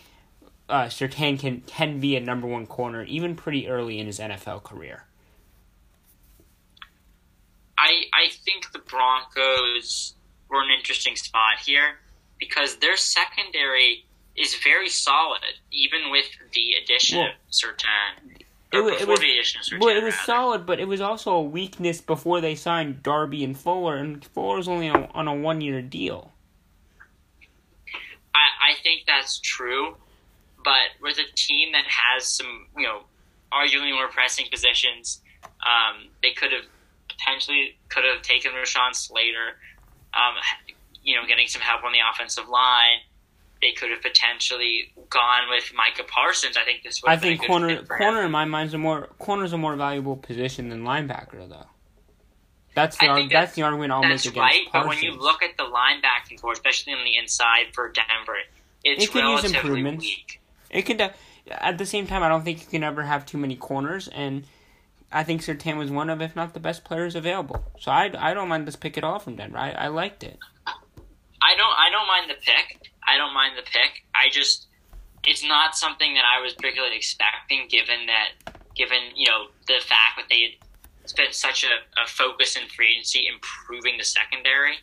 [0.70, 4.62] uh, Surtain can can be a number one corner even pretty early in his NFL
[4.62, 5.06] career.
[7.76, 10.14] I I think the Broncos
[10.48, 12.02] were an interesting spot here
[12.38, 14.06] because their secondary
[14.36, 18.41] is very solid, even with the addition well, of Surtain.
[18.74, 19.20] It, it was,
[19.80, 23.58] well, it was solid, but it was also a weakness before they signed Darby and
[23.58, 26.32] Fuller, and Fuller's only on, on a one-year deal.
[28.34, 29.98] I, I think that's true,
[30.64, 33.02] but with a team that has some, you know,
[33.52, 36.64] arguably more pressing positions, um, they could have
[37.10, 39.58] potentially could have taken Rashawn Slater,
[40.14, 40.36] um,
[41.04, 43.00] you know, getting some help on the offensive line
[43.62, 46.58] they could have potentially gone with Micah Parsons.
[46.58, 47.02] I think this.
[47.02, 47.10] Would.
[47.10, 47.54] Have been a good thing.
[47.54, 50.70] I think corner corner in my mind is a more corner's a more valuable position
[50.70, 51.68] than linebacker though.
[52.74, 54.72] That's the arg- that's, that's, the argument I'll make against right, Parsons.
[54.72, 58.38] But when you look at the linebacking corps, especially on the inside for Denver,
[58.84, 60.06] it's it can use improvements.
[60.06, 60.42] Weak.
[60.70, 60.98] It can.
[60.98, 61.06] De-
[61.50, 64.08] uh, at the same time, I don't think you can ever have too many corners,
[64.08, 64.46] and
[65.12, 67.66] I think Surtain was one of, if not the best players available.
[67.80, 69.58] So I, I don't mind this pick at all from Denver.
[69.58, 70.40] I, I liked it.
[70.66, 72.91] I don't I don't mind the pick.
[73.08, 74.04] I don't mind the pick.
[74.16, 74.68] I just
[75.26, 80.18] it's not something that I was particularly expecting, given that given you know the fact
[80.18, 84.76] that they had spent such a, a focus in free agency improving the secondary,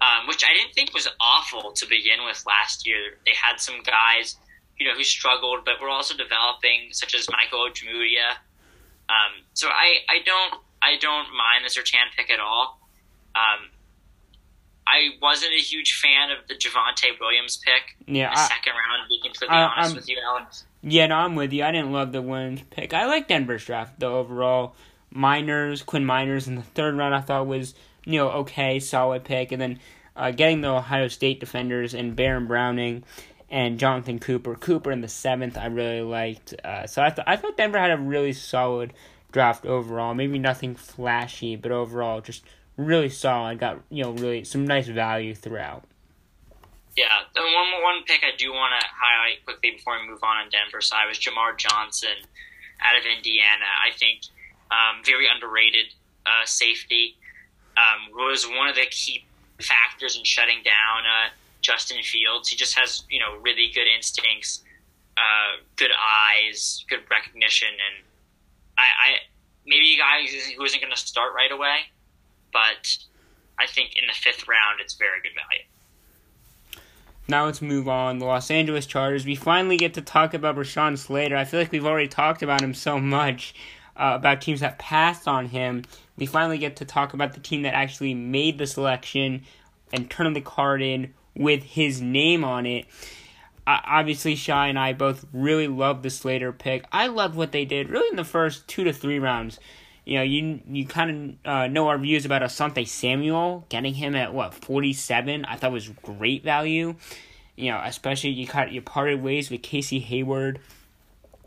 [0.00, 3.18] um, which I didn't think was awful to begin with last year.
[3.26, 4.36] They had some guys
[4.78, 8.42] you know who struggled, but were also developing, such as Michael Ojemudia.
[9.08, 12.80] Um, so I, I don't I don't mind the Surtain pick at all.
[13.34, 13.70] Um,
[14.86, 17.96] I wasn't a huge fan of the Javonte Williams pick.
[18.06, 19.04] Yeah, I, second round.
[19.04, 20.64] To be completely I, honest I'm, with you, Alex.
[20.82, 21.64] Yeah, no, I'm with you.
[21.64, 22.92] I didn't love the Williams pick.
[22.92, 24.74] I like Denver's draft though overall.
[25.14, 27.74] Meinerz, Quinn Meinerz in the third round, I thought was
[28.04, 29.78] you know okay, solid pick, and then
[30.16, 33.04] uh, getting the Ohio State defenders and Baron Browning
[33.50, 34.54] and Jonathan Cooper.
[34.54, 36.54] Cooper in the seventh, I really liked.
[36.64, 38.92] Uh, so I thought I thought Denver had a really solid
[39.30, 40.14] draft overall.
[40.14, 42.44] Maybe nothing flashy, but overall just
[42.76, 43.58] really solid.
[43.58, 45.84] Got you know really some nice value throughout.
[46.96, 50.36] Yeah, the one one pick I do want to highlight quickly before we move on
[50.36, 52.16] on Denver side was Jamar Johnson
[52.82, 53.64] out of Indiana.
[53.64, 54.22] I think
[54.70, 55.94] um, very underrated
[56.26, 57.16] uh, safety
[57.76, 59.24] um, was one of the key
[59.60, 61.30] factors in shutting down uh,
[61.62, 62.48] Justin Fields.
[62.48, 64.62] He just has you know really good instincts,
[65.16, 68.04] uh, good eyes, good recognition, and
[68.76, 69.08] I, I
[69.64, 71.88] maybe a guy who isn't going to start right away
[72.52, 72.98] but
[73.58, 75.64] I think in the fifth round, it's very good value.
[77.28, 78.18] Now let's move on.
[78.18, 79.24] The Los Angeles Chargers.
[79.24, 81.36] We finally get to talk about Rashawn Slater.
[81.36, 83.54] I feel like we've already talked about him so much,
[83.96, 85.84] uh, about teams that passed on him.
[86.16, 89.42] We finally get to talk about the team that actually made the selection
[89.92, 92.86] and turned the card in with his name on it.
[93.66, 96.84] Uh, obviously, Shy and I both really loved the Slater pick.
[96.90, 99.60] I loved what they did really in the first two to three rounds
[100.04, 103.64] you know, you you kind of uh, know our views about Asante Samuel.
[103.68, 106.96] Getting him at what forty seven, I thought was great value.
[107.56, 110.60] You know, especially you cut you parted ways with Casey Hayward.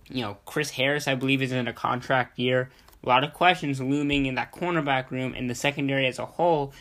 [0.10, 2.70] You know, Chris Harris, I believe, is in a contract year.
[3.04, 6.74] A lot of questions looming in that cornerback room and the secondary as a whole.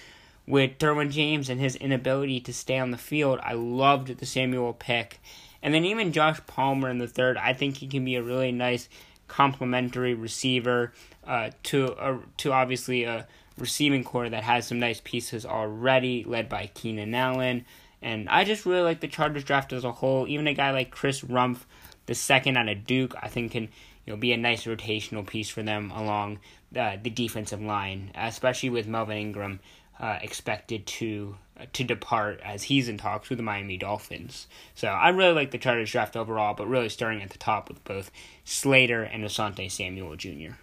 [0.47, 4.75] With Derwin James and his inability to stay on the field, I loved the Samuel
[4.75, 5.18] pick.
[5.62, 8.53] And then even Josh Palmer in the third, I think he can be a really
[8.53, 8.91] nice
[9.29, 10.93] complementary receiver
[11.27, 13.27] uh, to a, to obviously a
[13.59, 17.64] receiving corps that has some nice pieces already, led by Keenan Allen.
[18.03, 20.29] And I just really like the Chargers draft as a whole.
[20.29, 21.64] Even a guy like Chris Rumph,
[22.07, 23.68] the second out of Duke, I think can
[24.05, 26.39] you know be a nice rotational piece for them along
[26.72, 29.61] the, the defensive line, especially with Melvin Ingram
[29.99, 34.49] uh, expected to uh, to depart as he's in talks with the Miami Dolphins.
[34.75, 37.83] So I really like the Chargers draft overall, but really starting at the top with
[37.85, 38.11] both
[38.45, 40.55] Slater and Asante Samuel Jr.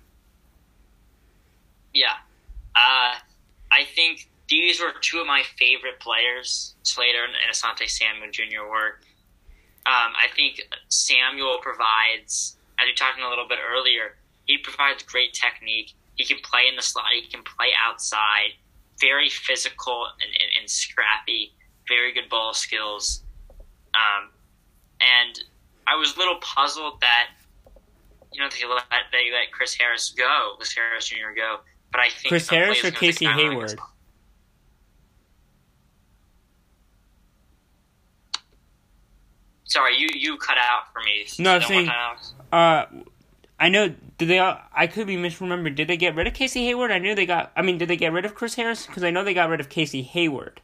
[1.94, 2.14] Yeah,
[2.76, 3.16] uh,
[3.72, 6.76] I think these were two of my favorite players.
[6.84, 8.70] Slater and Asante Samuel Jr.
[8.70, 9.00] were.
[9.84, 14.16] Um, I think Samuel provides, as we talked a little bit earlier,
[14.46, 15.94] he provides great technique.
[16.16, 17.06] He can play in the slot.
[17.14, 18.52] He can play outside.
[19.00, 21.54] Very physical and, and, and scrappy.
[21.88, 23.24] Very good ball skills.
[23.96, 24.30] Um,
[25.00, 25.40] and
[25.88, 27.30] I was a little puzzled that
[28.32, 31.36] you know they let they let Chris Harris go, Chris Harris Jr.
[31.36, 31.60] go.
[31.92, 33.80] But I think Chris Harris or Casey Hayward.
[39.66, 41.26] Sorry, you you cut out for me.
[41.40, 41.90] No, I'm saying.
[42.52, 42.86] Uh,
[43.58, 43.94] I know.
[44.18, 44.40] Did they?
[44.40, 45.76] I could be misremembered.
[45.76, 46.92] Did they get rid of Casey Hayward?
[46.92, 47.52] I knew they got.
[47.56, 48.86] I mean, did they get rid of Chris Harris?
[48.86, 50.62] Because I know they got rid of Casey Hayward.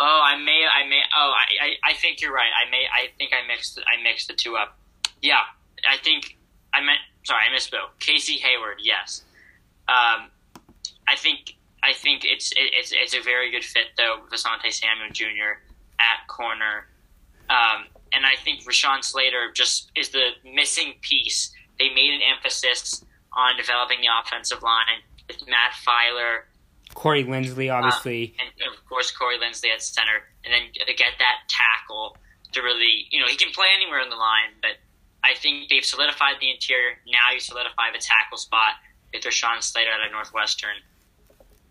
[0.00, 0.66] Oh, I may.
[0.66, 1.02] I may.
[1.16, 1.90] Oh, I, I.
[1.90, 2.50] I think you're right.
[2.60, 2.84] I may.
[2.92, 3.78] I think I mixed.
[3.86, 4.76] I mixed the two up.
[5.22, 5.42] Yeah,
[5.88, 6.36] I think
[6.72, 6.98] I meant.
[7.24, 7.98] Sorry, I misspoke.
[8.00, 8.78] Casey Hayward.
[8.82, 9.22] Yes.
[9.88, 10.30] Um,
[11.08, 11.56] I think.
[11.82, 14.20] I think it's it's it's a very good fit though.
[14.32, 15.60] Asante Samuel Jr.
[16.00, 16.86] at corner.
[17.50, 21.52] Um, and I think Rashawn Slater just is the missing piece.
[21.78, 26.44] They made an emphasis on developing the offensive line with Matt Feiler,
[26.94, 31.12] Corey Linsley, obviously, uh, and of course Corey Linsley at center, and then to get
[31.18, 32.16] that tackle
[32.52, 34.78] to really, you know, he can play anywhere in the line, but
[35.24, 36.98] I think they've solidified the interior.
[37.06, 38.74] Now you solidify the tackle spot
[39.12, 40.76] with Rashawn Slater at Northwestern.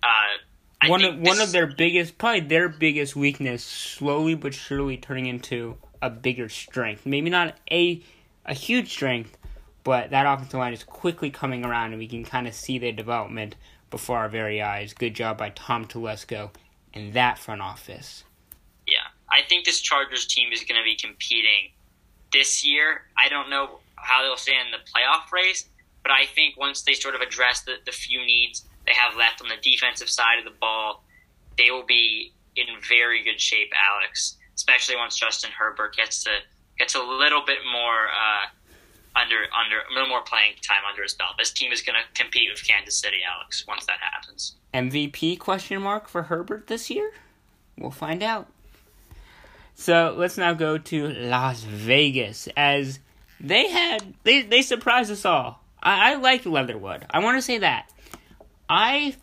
[0.01, 5.27] Uh, one of one of their biggest, probably their biggest weakness, slowly but surely turning
[5.27, 7.05] into a bigger strength.
[7.05, 8.01] Maybe not a
[8.45, 9.37] a huge strength,
[9.83, 12.91] but that offensive line is quickly coming around, and we can kind of see their
[12.91, 13.55] development
[13.91, 14.93] before our very eyes.
[14.93, 16.49] Good job by Tom Telesco
[16.93, 18.23] and that front office.
[18.87, 21.71] Yeah, I think this Chargers team is going to be competing
[22.33, 23.03] this year.
[23.17, 25.69] I don't know how they'll stay in the playoff race,
[26.01, 29.41] but I think once they sort of address the, the few needs they have left
[29.41, 31.03] on the defensive side of the ball,
[31.57, 36.31] they will be in very good shape, Alex especially once Justin Herbert gets to
[36.77, 41.13] gets a little bit more uh, under under a little more playing time under his
[41.13, 41.31] belt.
[41.37, 43.65] This team is going to compete with Kansas City, Alex.
[43.67, 47.11] Once that happens, MVP question mark for Herbert this year?
[47.77, 48.47] We'll find out.
[49.75, 52.99] So let's now go to Las Vegas as
[53.39, 55.61] they had they they surprised us all.
[55.81, 57.05] I, I like Leatherwood.
[57.09, 57.89] I want to say that
[58.69, 59.15] I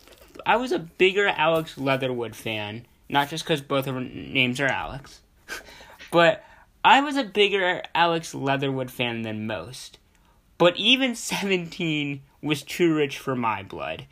[0.44, 4.66] I was a bigger Alex Leatherwood fan not just because both of our names are
[4.66, 5.20] Alex,
[6.12, 6.44] but
[6.84, 9.98] I was a bigger Alex Leatherwood fan than most.
[10.57, 14.07] But even 17 was too rich for my blood.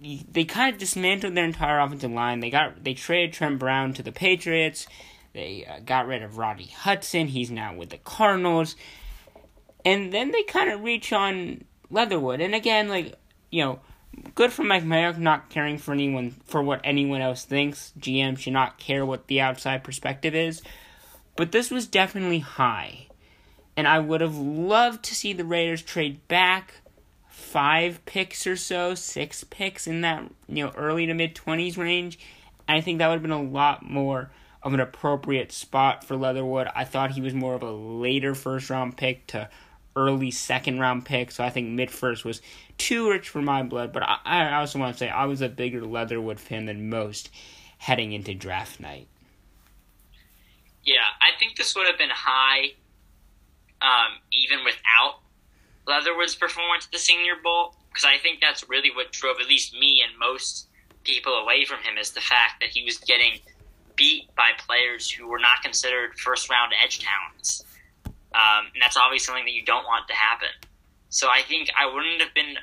[0.00, 2.40] They kind of dismantled their entire offensive line.
[2.40, 4.86] They got they traded Trent Brown to the Patriots.
[5.34, 7.26] They uh, got rid of Roddy Hudson.
[7.26, 8.76] He's now with the Cardinals.
[9.84, 12.40] And then they kind of reach on Leatherwood.
[12.40, 13.16] And again, like,
[13.50, 13.80] you know,
[14.34, 17.92] good for Mike Mayock not caring for anyone for what anyone else thinks.
[17.98, 20.62] GM should not care what the outside perspective is.
[21.36, 23.08] But this was definitely high.
[23.76, 26.74] And I would have loved to see the Raiders trade back
[27.28, 32.20] five picks or so, six picks in that, you know, early to mid twenties range.
[32.68, 34.30] I think that would have been a lot more
[34.64, 36.68] of an appropriate spot for Leatherwood.
[36.74, 39.50] I thought he was more of a later first round pick to
[39.94, 42.40] early second round pick, so I think mid first was
[42.78, 43.92] too rich for my blood.
[43.92, 47.30] But I, I also want to say I was a bigger Leatherwood fan than most
[47.78, 49.06] heading into draft night.
[50.82, 52.72] Yeah, I think this would have been high,
[53.82, 55.20] um, even without
[55.86, 59.74] Leatherwood's performance at the Senior Bowl, because I think that's really what drove at least
[59.74, 60.68] me and most
[61.04, 63.40] people away from him is the fact that he was getting
[63.96, 67.64] beat by players who were not considered first round edge talents.
[68.06, 70.48] Um, and that's obviously something that you don't want to happen.
[71.08, 72.56] So I think I wouldn't have been.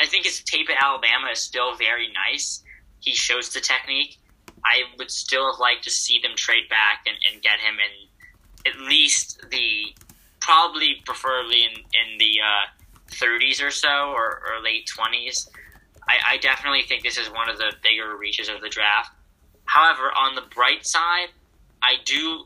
[0.00, 2.62] I think his tape at Alabama is still very nice.
[3.00, 4.16] He shows the technique.
[4.64, 8.08] I would still like to see them trade back and, and get him in
[8.66, 9.94] at least the
[10.40, 12.66] probably preferably in in the uh,
[13.10, 15.48] 30s or so or, or late 20s.
[16.08, 19.12] I, I definitely think this is one of the bigger reaches of the draft.
[19.68, 21.28] However, on the bright side,
[21.82, 22.44] I do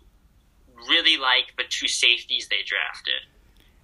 [0.89, 3.23] really like the two safeties they drafted.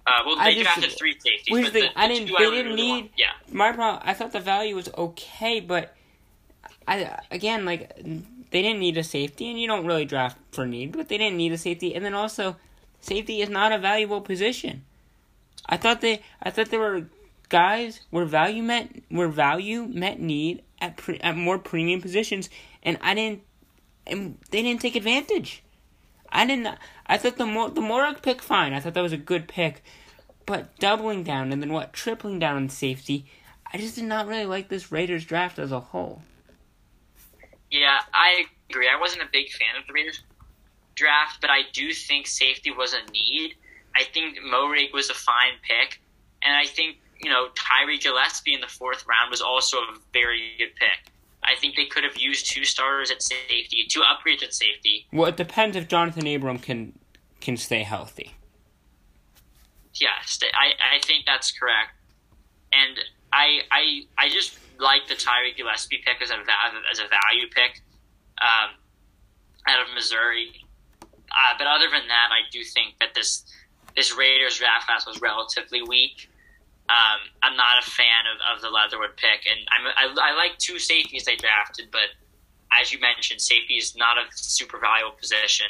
[0.05, 1.65] Uh, well, they drafted three safeties.
[1.65, 2.27] But the, the I didn't.
[2.27, 2.91] They I didn't really need.
[2.91, 3.31] want, yeah.
[3.51, 4.03] My problem.
[4.05, 5.95] I thought the value was okay, but
[6.87, 10.91] I again like they didn't need a safety, and you don't really draft for need,
[10.91, 12.57] but they didn't need a safety, and then also
[12.99, 14.83] safety is not a valuable position.
[15.65, 16.21] I thought they.
[16.43, 17.05] I thought there were
[17.47, 22.49] guys where value met where value met need, at pre- at more premium positions,
[22.83, 23.41] and I didn't,
[24.07, 25.63] and they didn't take advantage.
[26.31, 26.77] I didn't.
[27.05, 28.73] I thought the more the Moehrig pick fine.
[28.73, 29.83] I thought that was a good pick,
[30.45, 33.25] but doubling down and then what tripling down on safety.
[33.71, 36.21] I just did not really like this Raiders draft as a whole.
[37.69, 38.87] Yeah, I agree.
[38.87, 40.23] I wasn't a big fan of the Raiders
[40.95, 43.55] draft, but I do think safety was a need.
[43.95, 45.99] I think Moehrig was a fine pick,
[46.43, 50.55] and I think you know Tyree Gillespie in the fourth round was also a very
[50.57, 51.11] good pick.
[51.49, 55.07] I think they could have used two starters at safety, two upgrades at safety.
[55.11, 56.97] Well, it depends if Johnathan Abram can
[57.41, 58.35] can stay healthy.
[59.95, 61.91] Yes, I, I think that's correct,
[62.71, 62.99] and
[63.33, 66.39] I I I just like the Tyree Gillespie pick as a
[66.91, 67.81] as a value pick
[68.41, 68.75] um,
[69.67, 70.51] out of Missouri.
[71.31, 73.43] Uh, but other than that, I do think that this
[73.95, 76.29] this Raiders draft class was relatively weak.
[76.89, 80.57] Um, I'm not a fan of, of the Leatherwood pick, and I'm, I, I like
[80.57, 82.09] two safeties they drafted, but
[82.79, 85.67] as you mentioned, safety is not a super valuable position.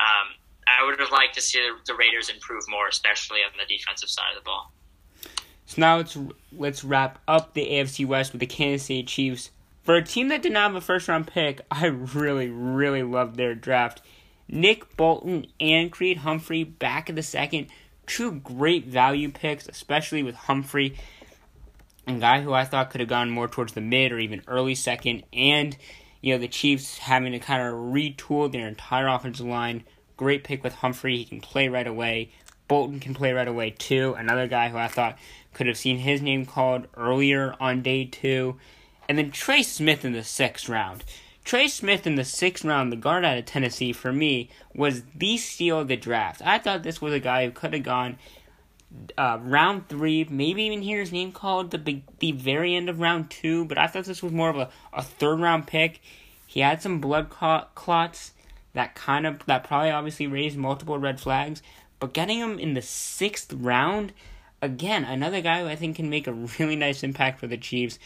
[0.00, 0.36] Um,
[0.66, 4.08] I would have liked to see the, the Raiders improve more, especially on the defensive
[4.08, 4.70] side of the ball.
[5.66, 6.18] So now let's
[6.52, 9.50] let's wrap up the AFC West with the Kansas City Chiefs.
[9.82, 13.36] For a team that did not have a first round pick, I really, really loved
[13.36, 14.02] their draft.
[14.46, 17.68] Nick Bolton and Creed Humphrey back in the second.
[18.06, 20.96] Two great value picks, especially with Humphrey,
[22.06, 24.74] a guy who I thought could have gone more towards the mid or even early
[24.74, 25.24] second.
[25.32, 25.76] And,
[26.20, 29.84] you know, the Chiefs having to kind of retool their entire offensive line.
[30.16, 31.16] Great pick with Humphrey.
[31.16, 32.30] He can play right away.
[32.68, 34.14] Bolton can play right away, too.
[34.18, 35.18] Another guy who I thought
[35.54, 38.56] could have seen his name called earlier on day two.
[39.08, 41.04] And then Trey Smith in the sixth round.
[41.44, 45.36] Trey Smith in the sixth round, the guard out of Tennessee, for me, was the
[45.36, 46.40] steal of the draft.
[46.42, 48.16] I thought this was a guy who could have gone
[49.18, 53.30] uh, round three, maybe even hear his name called the the very end of round
[53.30, 56.00] two, but I thought this was more of a, a third round pick.
[56.46, 58.32] He had some blood clots
[58.72, 61.62] that kind of that probably obviously raised multiple red flags,
[62.00, 64.12] but getting him in the sixth round,
[64.62, 67.98] again, another guy who I think can make a really nice impact for the Chiefs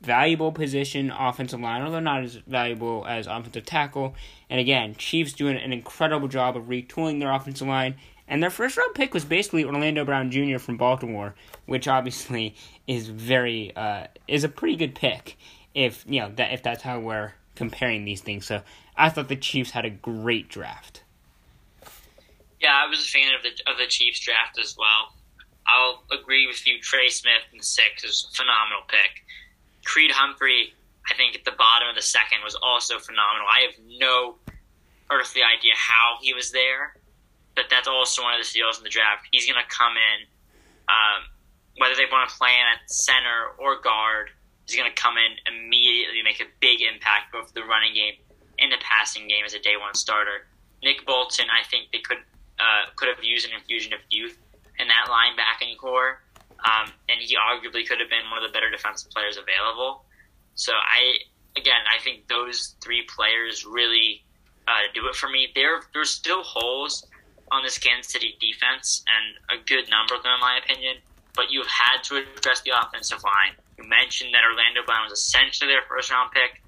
[0.00, 4.14] valuable position offensive line, although not as valuable as offensive tackle.
[4.50, 7.96] And again, Chiefs doing an incredible job of retooling their offensive line.
[8.28, 10.58] And their first round pick was basically Orlando Brown Jr.
[10.58, 11.34] from Baltimore,
[11.66, 12.54] which obviously
[12.86, 15.36] is very uh, is a pretty good pick
[15.74, 18.46] if you know that if that's how we're comparing these things.
[18.46, 18.62] So
[18.96, 21.02] I thought the Chiefs had a great draft.
[22.60, 25.12] Yeah, I was a fan of the of the Chiefs draft as well.
[25.68, 26.80] I'll agree with you.
[26.80, 29.24] Trey Smith in six is a phenomenal pick.
[29.86, 30.74] Creed Humphrey,
[31.08, 33.46] I think at the bottom of the second, was also phenomenal.
[33.46, 34.36] I have no
[35.10, 36.98] earthly idea how he was there,
[37.54, 39.30] but that's also one of the steals in the draft.
[39.30, 40.18] He's going to come in,
[40.90, 41.30] um,
[41.78, 44.34] whether they want to play him at center or guard,
[44.66, 48.18] he's going to come in immediately, make a big impact both the running game
[48.58, 50.50] and the passing game as a day one starter.
[50.82, 52.18] Nick Bolton, I think they could
[52.58, 54.36] uh, could have used an infusion of youth
[54.78, 56.20] in that linebacking corps.
[56.64, 60.04] Um, and he arguably could have been one of the better defensive players available.
[60.54, 61.18] So I,
[61.56, 64.24] again, I think those three players really
[64.66, 65.48] uh, do it for me.
[65.54, 67.06] There, there's still holes
[67.52, 70.96] on this Kansas City defense, and a good number of them, in my opinion.
[71.34, 73.54] But you've had to address the offensive line.
[73.78, 76.62] You mentioned that Orlando Brown was essentially their first round pick,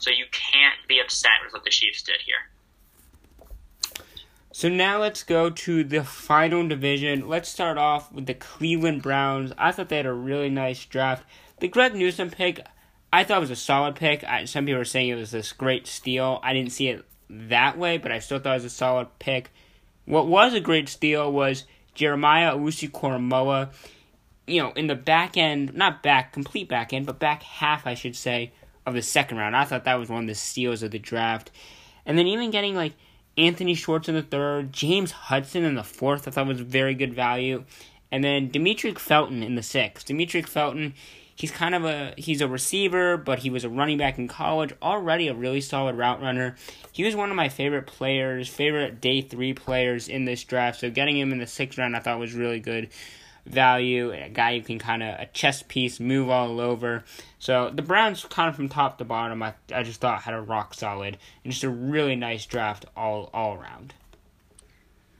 [0.00, 2.50] so you can't be upset with what the Chiefs did here.
[4.54, 7.28] So now let's go to the final division.
[7.28, 9.52] Let's start off with the Cleveland Browns.
[9.58, 11.24] I thought they had a really nice draft.
[11.58, 12.64] The Greg Newsome pick,
[13.12, 14.22] I thought was a solid pick.
[14.22, 16.38] I, some people were saying it was this great steal.
[16.44, 19.50] I didn't see it that way, but I still thought it was a solid pick.
[20.04, 23.72] What was a great steal was Jeremiah Owusu-Koramoah.
[24.46, 27.94] You know, in the back end, not back, complete back end, but back half, I
[27.94, 28.52] should say,
[28.86, 29.56] of the second round.
[29.56, 31.50] I thought that was one of the steals of the draft.
[32.06, 32.92] And then even getting like
[33.36, 37.14] Anthony Schwartz in the third, James Hudson in the fourth, I thought was very good
[37.14, 37.64] value,
[38.12, 40.06] and then Demetric Felton in the sixth.
[40.06, 40.94] Demetric Felton,
[41.34, 44.72] he's kind of a he's a receiver, but he was a running back in college,
[44.80, 46.54] already a really solid route runner.
[46.92, 50.80] He was one of my favorite players, favorite day three players in this draft.
[50.80, 52.90] So getting him in the sixth round, I thought was really good
[53.46, 57.04] value, a guy who can kind of a chess piece, move all over.
[57.38, 60.40] So the Browns, kind of from top to bottom, I, I just thought had a
[60.40, 63.94] rock solid and just a really nice draft all all around.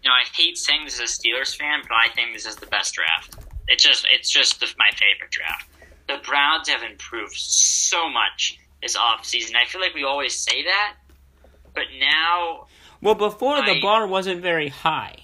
[0.03, 2.57] You know, I hate saying this as a Steelers fan, but I think this is
[2.57, 3.37] the best draft.
[3.69, 5.69] It's just it's just the, my favorite draft.
[6.09, 9.57] The Browns have improved so much this offseason.
[9.57, 10.97] I feel like we always say that,
[11.75, 12.67] but now.
[13.01, 15.17] Well, before I, the bar wasn't very high.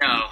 [0.00, 0.28] no,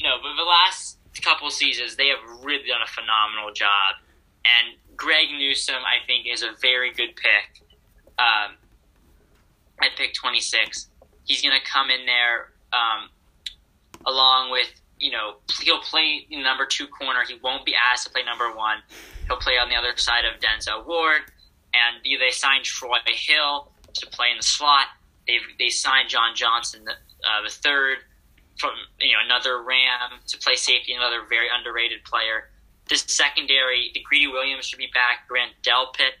[0.00, 3.96] no, but the last couple seasons they have really done a phenomenal job.
[4.44, 7.62] And Greg Newsome, I think, is a very good pick.
[8.18, 8.56] Um,
[9.82, 10.88] at pick 26.
[11.24, 13.10] He's going to come in there um,
[14.06, 14.68] along with,
[14.98, 17.20] you know, he'll play number two corner.
[17.26, 18.78] He won't be asked to play number one.
[19.26, 21.22] He'll play on the other side of Denzel Ward.
[21.74, 24.86] And they signed Troy Hill to play in the slot.
[25.26, 27.98] They've, they signed John Johnson the, uh, the third
[28.56, 32.50] from you know another Ram to play safety, another very underrated player.
[32.88, 35.26] This secondary, the Greedy Williams should be back.
[35.28, 36.14] Grant Delpit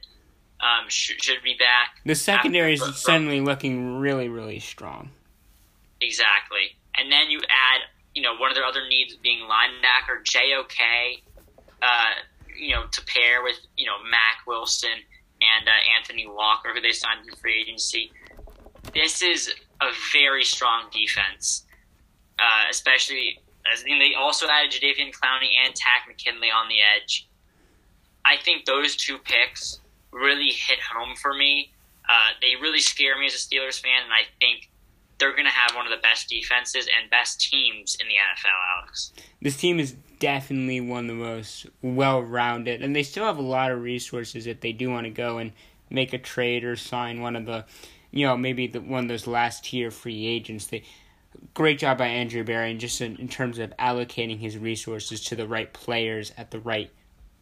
[0.60, 2.00] um, should, should be back.
[2.04, 5.10] The secondary is suddenly looking really, really strong.
[6.00, 7.80] Exactly, and then you add
[8.14, 11.22] you know one of their other needs being linebacker JOK,
[11.82, 12.04] uh,
[12.58, 14.90] you know to pair with you know Mack Wilson
[15.40, 18.10] and uh, Anthony Walker, who they signed in free agency.
[18.94, 21.65] This is a very strong defense,
[22.38, 23.40] uh, especially
[23.72, 27.28] as they also added Jadeveon Clowney and Takk McKinley on the edge.
[28.24, 29.80] I think those two picks
[30.12, 31.72] really hit home for me.
[32.08, 34.70] Uh, they really scare me as a Steelers fan, and I think
[35.18, 38.78] they're going to have one of the best defenses and best teams in the NFL,
[38.78, 39.12] Alex.
[39.40, 43.42] This team is definitely one of the most well rounded, and they still have a
[43.42, 45.52] lot of resources if they do want to go and
[45.90, 47.64] make a trade or sign one of the,
[48.10, 50.66] you know, maybe the, one of those last tier free agents.
[50.66, 50.84] They
[51.56, 55.34] great job by Andrew Berry, and just in, in terms of allocating his resources to
[55.34, 56.90] the right players at the right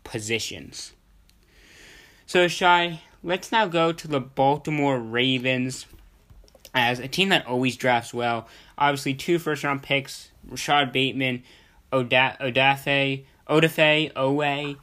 [0.04, 0.92] positions.
[2.24, 5.86] So, Shy, let's now go to the Baltimore Ravens
[6.72, 8.46] as a team that always drafts well.
[8.78, 11.42] Obviously, two first round picks Rashod Bateman,
[11.92, 14.76] Oda- Odafe, Odafe, Oweh.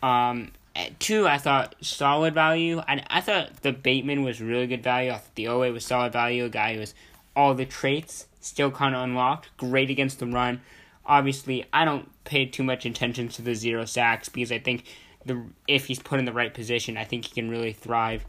[0.00, 0.52] Um,
[1.00, 2.80] two, I thought solid value.
[2.86, 5.10] I, I thought the Bateman was really good value.
[5.10, 6.44] I thought the Oweh was solid value.
[6.44, 6.94] A guy who was
[7.34, 9.56] all the traits still kind of unlocked.
[9.56, 10.60] Great against the run.
[11.04, 14.84] Obviously, I don't pay too much attention to the zero sacks because I think
[15.24, 18.24] the if he's put in the right position, I think he can really thrive.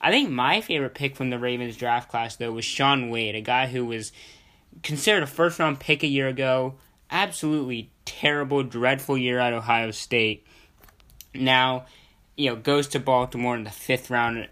[0.00, 3.40] I think my favorite pick from the Ravens draft class though was Shaun Wade, a
[3.40, 4.12] guy who was
[4.82, 6.74] considered a first round pick a year ago.
[7.10, 10.46] Absolutely terrible, dreadful year at Ohio State.
[11.34, 11.86] Now,
[12.36, 14.48] you know, goes to Baltimore in the fifth round.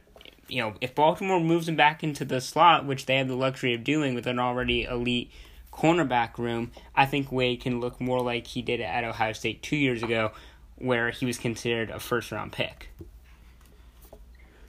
[0.52, 3.72] You know, if Baltimore moves him back into the slot, which they have the luxury
[3.72, 5.30] of doing with an already elite
[5.72, 9.76] cornerback room, I think Wade can look more like he did at Ohio State two
[9.76, 10.32] years ago,
[10.76, 12.90] where he was considered a first round pick.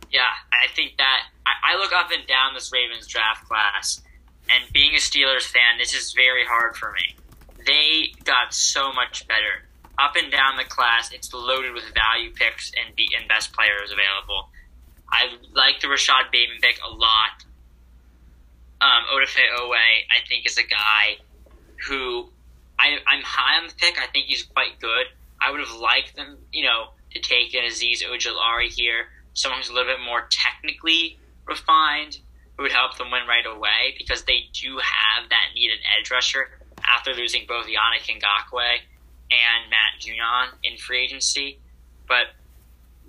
[0.10, 4.02] Yeah, I think that I, I look up and down this Ravens draft class,
[4.50, 7.18] and being a Steelers fan, this is very hard for me.
[7.66, 9.68] They got so much better.
[9.98, 13.92] Up and down the class, it's loaded with value picks and, be, and best players
[13.92, 14.48] available.
[15.14, 17.46] I like the Rashod Bateman pick a lot.
[18.82, 21.18] Um, Odafe Oweh, I think, is a guy
[21.88, 22.30] who
[22.80, 24.00] I, I'm high on the pick.
[24.02, 25.06] I think he's quite good.
[25.40, 29.70] I would have liked them, you know, to take an Azeez Ojulari here, someone who's
[29.70, 32.18] a little bit more technically refined,
[32.58, 36.50] who would help them win right away because they do have that needed edge rusher
[36.84, 38.78] after losing both Yannick Ngakoue
[39.32, 41.60] and Matt Judon in free agency.
[42.08, 42.34] But,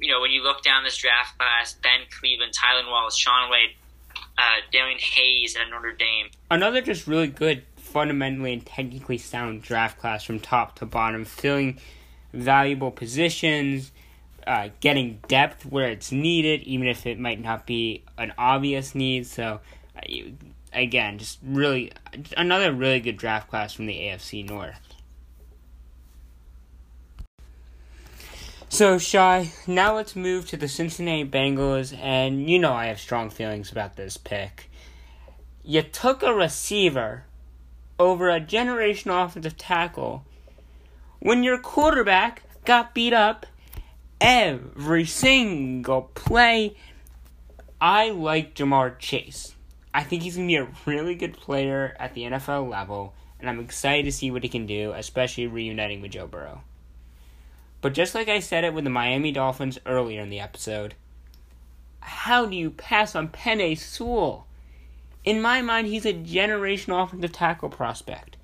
[0.01, 3.71] you know, when you look down this draft class, Ben Cleveland, Tylan Wallace, Shaun Wade,
[4.39, 6.29] uh, Daelin Hayes at Notre Dame.
[6.51, 11.79] Another just really good, fundamentally and technically sound draft class from top to bottom, filling–
[12.35, 13.93] valuable positions,
[14.47, 19.27] uh, getting depth where it's needed, even if it might not be an obvious need.
[19.27, 19.61] So,
[19.97, 20.01] uh,
[20.73, 21.93] again, just really
[22.37, 24.79] another really good draft class from the AFC North.
[28.75, 33.31] So, Shy, now let's move to the Cincinnati Bengals, and you know I have strong
[33.31, 34.69] feelings about this pick.
[35.63, 37.23] You took a receiver
[38.01, 40.25] over a generational offensive tackle
[41.21, 43.47] when your quarterback got beat up
[44.21, 46.77] every single play.
[47.81, 49.55] I like Ja'Marr Chase.
[49.95, 53.49] I think he's going to be a really good player at the NFL level, and
[53.49, 56.63] I'm excited to see what he can do, especially reuniting with Joe Burrow.
[57.85, 60.95] But just like I said it with the Miami Dolphins earlier in the episode,
[62.01, 64.47] how do you pass on Penei Sewell?
[65.23, 68.39] In my mind, he's a generational offensive tackle prospect.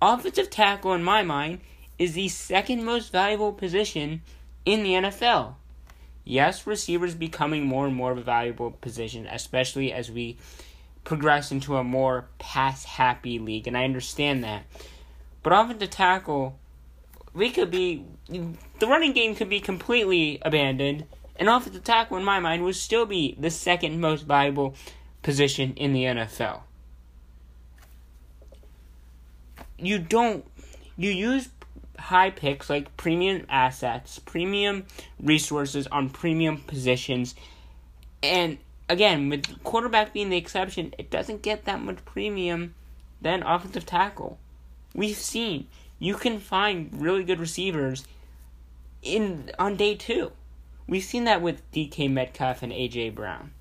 [0.00, 1.60] Offensive tackle, in my mind,
[1.98, 4.22] is the second most valuable position
[4.64, 5.56] in the NFL.
[6.24, 10.38] Yes, receivers becoming more and more of a valuable position, especially as we
[11.04, 14.64] progress into a more pass happy league, and I understand that.
[15.42, 16.58] But offensive tackle,
[17.38, 22.40] we could be the running game could be completely abandoned, and offensive tackle, in my
[22.40, 24.74] mind, would still be the second most valuable
[25.22, 26.62] position in the NFL.
[29.78, 30.44] You don't
[30.96, 31.48] you use
[31.98, 34.84] high picks, like premium assets, premium
[35.22, 37.36] resources on premium positions.
[38.20, 38.58] And
[38.88, 42.74] again, with quarterback being the exception, it doesn't get that much premium
[43.22, 44.38] than offensive tackle.
[44.94, 45.68] We've seen
[45.98, 48.04] you can find really good receivers
[49.02, 50.32] in on day two.
[50.86, 53.52] We've seen that with DK Metcalf and AJ Brown.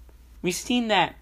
[0.42, 1.16] We've seen that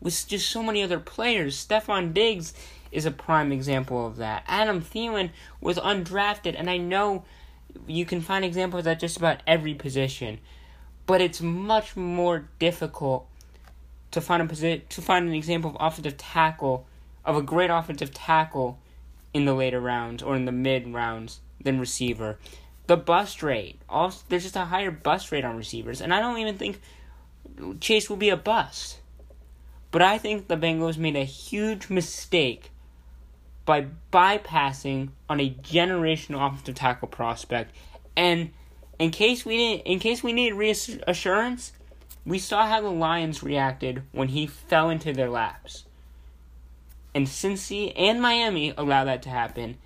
[0.00, 1.64] with just so many other players.
[1.64, 2.54] Stefon Diggs
[2.90, 4.44] is a prime example of that.
[4.46, 5.30] Adam Thielen
[5.60, 7.24] was undrafted, and I know
[7.86, 10.38] you can find examples at just about every position,
[11.06, 13.26] but it's much more difficult
[14.10, 16.86] to find a posi- to find an example of offensive tackle
[17.24, 18.78] of a great offensive tackle
[19.38, 22.38] in the later rounds or in the mid rounds than receiver.
[22.88, 26.38] The bust rate, also, there's just a higher bust rate on receivers, and I don't
[26.38, 26.80] even think
[27.80, 28.98] Chase will be a bust.
[29.90, 32.70] But I think the Bengals made a huge mistake
[33.64, 37.74] by bypassing on a generational offensive tackle prospect.
[38.16, 38.50] And
[38.98, 41.72] in case we didn't, in case we needed reassurance,
[42.26, 45.84] we saw how the Lions reacted when he fell into their laps.
[47.18, 49.76] And Cincy and Miami allow that to happen.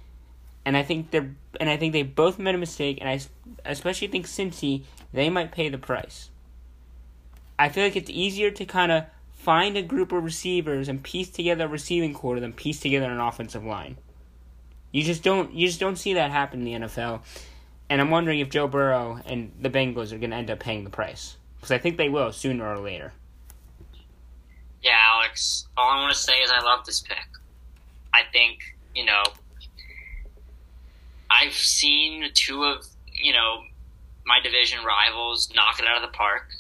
[0.67, 2.99] And I think they're and I think they both made a mistake.
[3.01, 3.21] And I
[3.65, 4.83] especially think Cincy
[5.15, 6.29] they might pay the price.
[7.59, 11.31] I feel like it's easier to kind of find a group of receivers and piece
[11.31, 13.97] together a receiving corps than piece together an offensive line.
[14.91, 17.23] You just don't you just don't see that happen in the NFL.
[17.89, 20.85] And I'm wondering if Joe Burrow and the Bengals are going to end up paying
[20.85, 23.15] the price because I think they will sooner or later.
[24.83, 25.67] Yeah, Alex.
[25.77, 27.17] All I want to say is I love this pick.
[28.13, 28.59] I think
[28.95, 29.23] you know
[31.31, 33.63] I've seen two of you know
[34.27, 36.51] my division rivals knock it out of the park,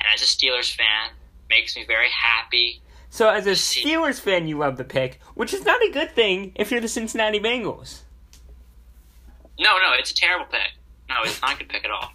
[0.00, 1.10] and as a Steelers fan,
[1.48, 2.80] makes me very happy.
[3.10, 6.52] So, as a Steelers fan, you love the pick, which is not a good thing
[6.54, 8.02] if you're the Cincinnati Bengals.
[9.58, 10.72] No, no, it's a terrible pick.
[11.08, 12.12] No, it's not a good pick at all.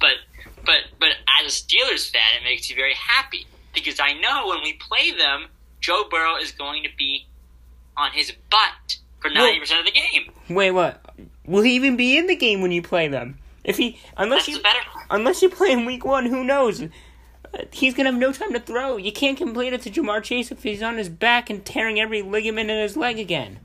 [0.00, 0.16] But,
[0.64, 4.62] but, but as a Steelers fan, it makes you very happy because I know when
[4.62, 5.46] we play them,
[5.80, 7.26] Joe Burrow is going to be
[7.96, 10.30] on his butt for ninety percent of the game.
[10.48, 11.04] Wait, what?
[11.46, 13.38] Will he even be in the game when you play them?
[13.64, 14.80] If he, unless That's you, better.
[15.10, 16.84] unless you play in week one, who knows?
[17.70, 18.96] he's gonna have no time to throw.
[18.96, 22.22] You can't complete it to Ja'Marr Chase if he's on his back and tearing every
[22.22, 23.60] ligament in his leg again.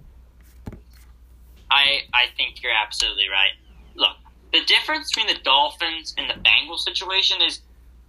[1.71, 3.51] I I think you're absolutely right.
[3.95, 4.15] Look,
[4.53, 7.61] the difference between the Dolphins and the Bengals situation is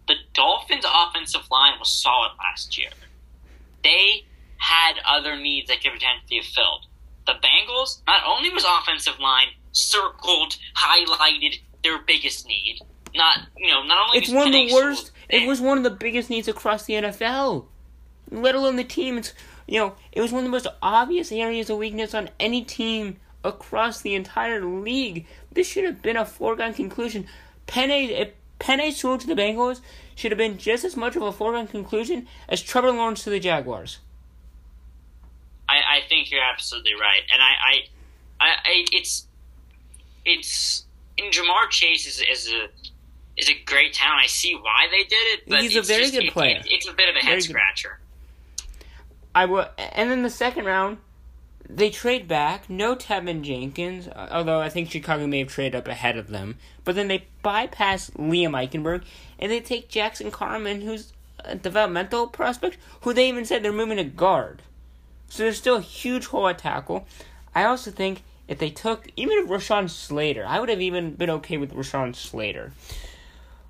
[0.08, 2.90] the Dolphins' offensive line was solid last year.
[3.84, 4.24] They
[4.56, 6.86] had other needs that could potentially have filled.
[7.26, 12.80] The Bengals not only was offensive line circled, highlighted their biggest need,
[13.14, 15.12] not you know not only it's one of the worst.
[15.28, 17.66] It was one of the biggest needs across the NFL,
[18.30, 19.18] let alone the team.
[19.18, 19.34] It's
[19.66, 23.18] you know it was one of the most obvious areas of weakness on any team
[23.44, 25.26] across the entire league.
[25.52, 27.26] This should have been a foregone conclusion.
[27.66, 29.80] Penei if Penei Sewell to the Bengals
[30.14, 33.40] should have been just as much of a foregone conclusion as Trevor Lawrence to the
[33.40, 33.98] Jaguars.
[35.68, 37.74] I, I think you're absolutely right, and I, I,
[38.40, 39.26] I, I it's,
[40.24, 40.84] it's
[41.16, 42.68] in Ja'Marr Chase is, is a
[43.36, 44.22] is a great talent.
[44.24, 46.56] I see why they did it, but he's a very just, good it, player.
[46.56, 48.00] It, it's a bit of a head scratcher.
[49.34, 50.98] I will, and then the second round,
[51.68, 52.68] they trade back.
[52.68, 56.56] No Teven Jenkins, although I think Chicago may have traded up ahead of them.
[56.84, 59.02] But then they bypass Liam Eichenberg
[59.38, 63.96] and they take Jackson Carman, who's a developmental prospect, who they even said they're moving
[63.96, 64.60] to guard.
[65.30, 67.06] So there's still a huge hole at tackle.
[67.54, 71.30] I also think if they took even if Rashawn Slater, I would have even been
[71.30, 72.72] okay with Rashawn Slater.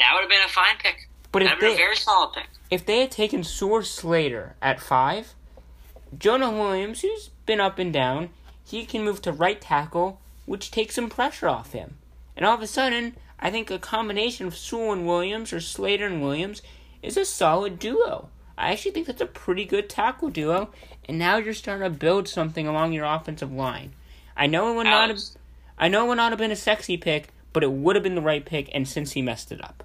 [0.01, 1.09] That would have been a fine pick.
[1.31, 2.49] But if That would they a very solid pick.
[2.71, 5.35] if they had taken Soar Slater at five,
[6.19, 8.31] Jonah Williams, who's been up and down,
[8.65, 11.97] he can move to right tackle, which takes some pressure off him.
[12.37, 16.07] And all of a sudden, I think a combination of Sewell and Williams or Slater
[16.07, 16.63] and Williams
[17.03, 18.29] is a solid duo.
[18.57, 20.71] I actually think that's a pretty good tackle duo,
[21.09, 23.93] and now you're starting to build something along your offensive line.
[24.37, 25.19] I know it would not have,
[25.79, 28.17] I know it would not have been a sexy pick, but it would have been
[28.17, 29.85] the right pick, and Cincy messed it up.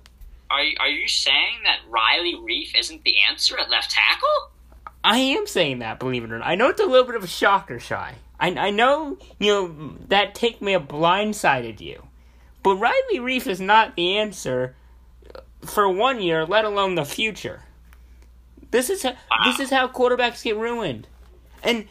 [0.50, 4.52] are you, are you saying that Riley Reiff isn't the answer at left tackle?
[5.04, 6.48] I am saying that, believe it or not.
[6.48, 8.16] I know it's a little bit of a shocker, Shy.
[8.40, 12.08] I, I know, you know, that take may have blindsided you.
[12.64, 14.76] But Riley Reiff is not the answer
[15.62, 17.64] for one year, let alone the future.
[18.72, 19.14] This is how,
[19.46, 21.08] this is how quarterbacks get ruined.
[21.62, 21.88] And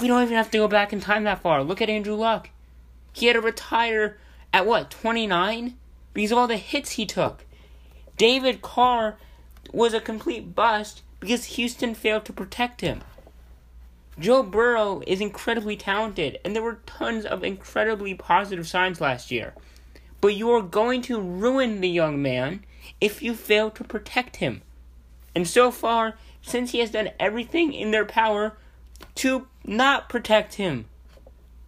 [0.00, 1.62] we don't even have to go back in time that far.
[1.62, 2.50] Look at Andrew Luck.
[3.12, 4.18] He had to retire
[4.52, 5.76] at what, 29?
[6.12, 7.44] Because of all the hits he took.
[8.16, 9.16] David Carr
[9.72, 13.02] was a complete bust because Houston failed to protect him.
[14.18, 19.52] Joe Burrow is incredibly talented, and there were tons of incredibly positive signs last year.
[20.20, 22.64] But you are going to ruin the young man
[23.00, 24.62] if you fail to protect him.
[25.34, 28.56] And so far, Cincy has done everything in their power
[29.16, 30.86] to not protect him,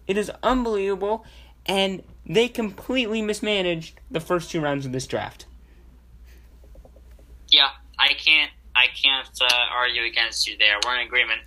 [0.06, 1.26] it is unbelievable,
[1.66, 5.44] and they completely mismanaged the first two rounds of this draft.
[7.48, 7.68] Yeah,
[7.98, 8.50] I can't.
[8.74, 10.76] I can't uh, argue against you there.
[10.86, 11.40] We're in agreement.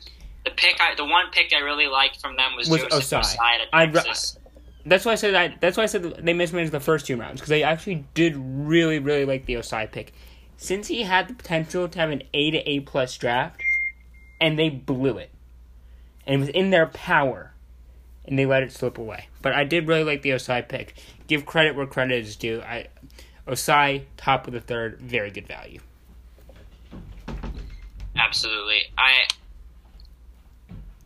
[0.44, 3.38] The pick, I, the one pick I really liked from them was, Was Joseph Ossai.
[3.40, 4.41] Ossai I-.
[4.86, 5.62] That's why I said that.
[5.62, 9.00] That's why I said they mismanaged the first two rounds because they actually did really,
[9.00, 10.14] really like the Ossai pick.
[10.58, 13.62] Cincy had the potential to have an A to A plus draft,
[14.40, 15.32] and they blew it,
[16.26, 17.54] and it was in their power,
[18.26, 19.28] and they let it slip away.
[19.42, 20.96] But I did really like the Ossai pick.
[21.28, 22.62] Give credit where credit is due.
[22.62, 22.88] I
[23.48, 25.80] Ossai top of the third, very good value.
[28.16, 28.84] Absolutely.
[28.98, 29.28] I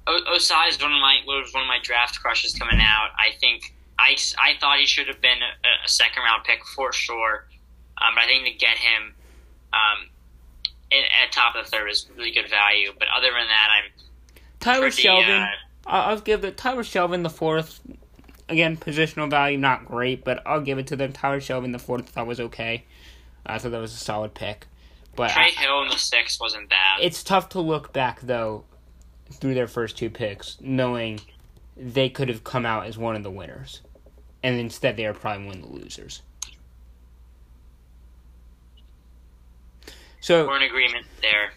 [0.08, 3.10] o- Ossai is one of my was one of my draft crushes coming out.
[3.18, 6.92] I think I, I thought he should have been a, a second round pick for
[6.92, 7.46] sure.
[7.98, 9.14] Um, but I think to get him
[9.74, 10.10] um,
[10.92, 12.92] at, at top of the third is really good value.
[12.98, 13.92] But other than that, I'm
[14.60, 15.44] Tyler pretty, Shelvin.
[15.44, 15.50] uh,
[15.88, 17.80] I'll, give the Tyler Shelvin the fourth.
[18.48, 21.14] Again, positional value not great, but I'll give it to them.
[21.14, 22.84] Tyler Shelvin the fourth I thought was okay.
[23.46, 24.68] I thought that was a solid pick.
[25.16, 27.00] But Trey I- Hill in the sixth wasn't bad.
[27.02, 28.66] it's tough to look back though
[29.32, 31.20] through their first two picks, knowing
[31.76, 33.82] they could have come out as one of the winners,
[34.44, 36.22] and instead they are probably one of the losers.
[40.22, 41.52] So We're in agreement there.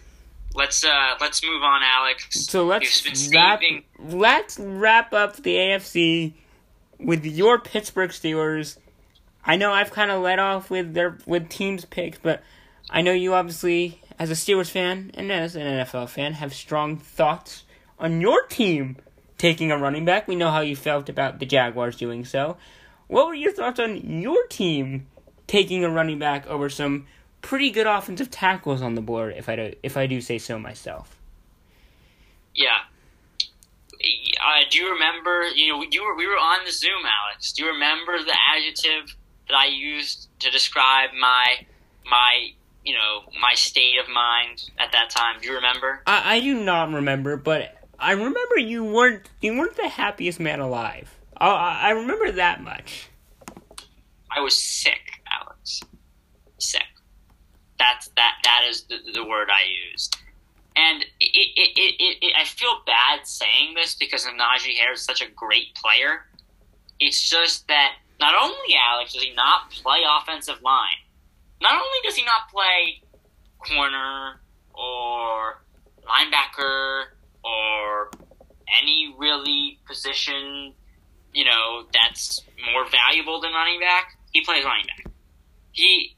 [0.53, 2.45] Let's uh let's move on, Alex.
[2.45, 3.03] So let's
[3.33, 3.61] wrap,
[3.99, 6.33] let's wrap up the AFC
[6.99, 8.77] with your Pittsburgh Steelers.
[9.45, 12.43] I know I've kind of let off with their with teams picks, but
[12.89, 16.97] I know you obviously, as a Steelers fan and as an NFL fan, have strong
[16.97, 17.63] thoughts
[17.97, 18.97] on your team
[19.37, 20.27] taking a running back.
[20.27, 22.57] We know how you felt about the Jaguars doing so.
[23.07, 25.07] What were your thoughts on your team
[25.47, 27.07] taking a running back over some
[27.41, 29.33] pretty good offensive tackles on the board?
[29.37, 31.15] If I do, if I do say so myself.
[32.53, 32.79] Yeah.
[33.93, 35.47] Uh, do you remember?
[35.55, 37.53] You know, you were we were on the Zoom, Alex.
[37.53, 39.15] Do you remember the adjective
[39.47, 41.65] that I used to describe my
[42.05, 42.53] my
[42.83, 45.41] you know my state of mind at that time?
[45.41, 46.01] Do you remember?
[46.05, 50.59] I, I do not remember, but I remember you weren't you weren't the happiest man
[50.59, 51.13] alive.
[51.37, 53.09] I, I remember that much.
[54.31, 55.81] I was sick, Alex.
[56.57, 56.83] Sick.
[57.77, 58.35] That's that.
[58.43, 60.17] That is the, the word I used.
[60.75, 65.05] And it, it, it, it, it, I feel bad saying this because Najee Harris is
[65.05, 66.25] such a great player.
[66.99, 70.99] It's just that not only Alex does he not play offensive line,
[71.61, 73.01] not only does he not play
[73.59, 74.39] corner
[74.73, 75.61] or
[76.07, 77.05] linebacker
[77.43, 78.09] or
[78.81, 80.73] any really position,
[81.33, 82.41] you know, that's
[82.73, 84.17] more valuable than running back.
[84.31, 85.11] He plays running back.
[85.71, 86.15] He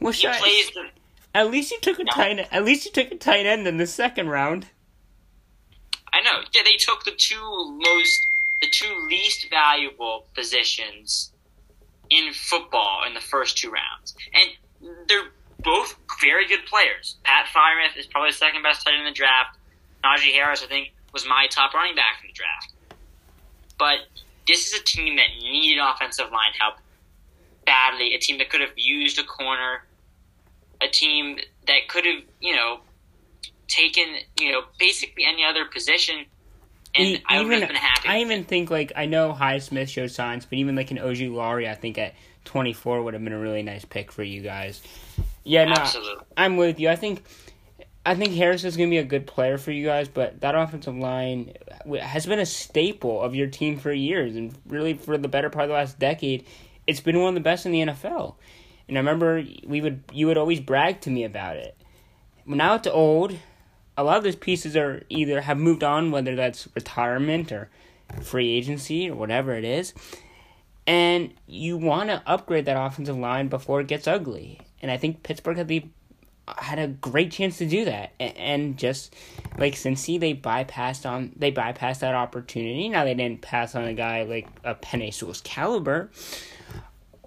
[0.00, 0.90] Well, he plays the
[1.32, 2.10] at least you took a No.
[2.12, 4.68] tight at least you took a tight end in the second round.
[6.12, 6.42] I know.
[6.52, 8.26] Yeah, they took the two most,
[8.60, 11.32] the two least valuable positions
[12.10, 14.50] in football in the first two rounds, and
[15.08, 15.28] they're
[15.62, 17.16] both very good players.
[17.24, 19.58] Pat Freiermuth is probably the second best tight end in the draft.
[20.04, 22.72] Najee Harris, I think, was my top running back in the draft.
[23.78, 23.98] But
[24.46, 26.76] this is a team that needed offensive line help
[27.66, 28.14] badly.
[28.14, 29.84] A team that could have used a corner.
[30.80, 32.80] A team that could have, you know,
[33.68, 34.04] taken,
[34.38, 36.24] you know, basically any other position,
[36.94, 38.08] and E- I would even have been happy.
[38.08, 41.74] I even think like I know Highsmith showed signs, but even like an Ojulari, I
[41.74, 42.14] think at
[42.44, 44.82] twenty four would have been a really nice pick for you guys.
[45.44, 46.24] Yeah, no, absolutely.
[46.36, 46.88] I'm with you.
[46.88, 47.22] I think
[48.04, 50.54] I think Harris is going to be a good player for you guys, but that
[50.54, 51.52] offensive line
[52.00, 55.64] has been a staple of your team for years, and really for the better part
[55.64, 56.46] of the last decade,
[56.86, 58.36] it's been one of the best in the NFL.
[58.88, 61.76] And I remember we would you would always brag to me about it.
[62.46, 63.36] Now it's old.
[63.96, 67.68] A lot of those pieces are either have moved on, whether that's retirement or
[68.22, 69.94] free agency or whatever it is,
[70.90, 74.60] and you want to upgrade that offensive line before it gets ugly.
[74.82, 75.84] And I think Pittsburgh had the
[76.58, 79.14] had a great chance to do that, and just
[79.56, 82.88] like Cincy, they bypassed on they bypassed that opportunity.
[82.88, 86.10] Now they didn't pass on a guy like a Penei Sewell's caliber,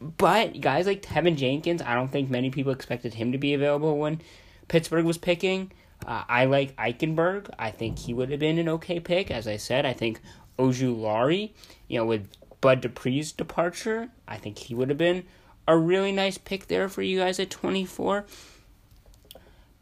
[0.02, 3.98] but guys like Teven Jenkins, I don't think many people expected him to be available
[3.98, 4.20] when
[4.68, 5.72] Pittsburgh was picking.
[6.06, 7.50] Uh, I like Eichenberg.
[7.58, 9.32] I think he would have been an okay pick.
[9.32, 10.20] As I said, I think
[10.60, 11.52] Ojulari,
[11.88, 12.28] you know, with
[12.64, 15.26] Bud Dupree's departure, I think he would have been
[15.68, 18.26] a really nice pick there for you guys at 24.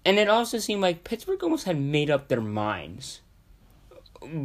[0.03, 3.21] And it also seemed like Pittsburgh almost had made up their minds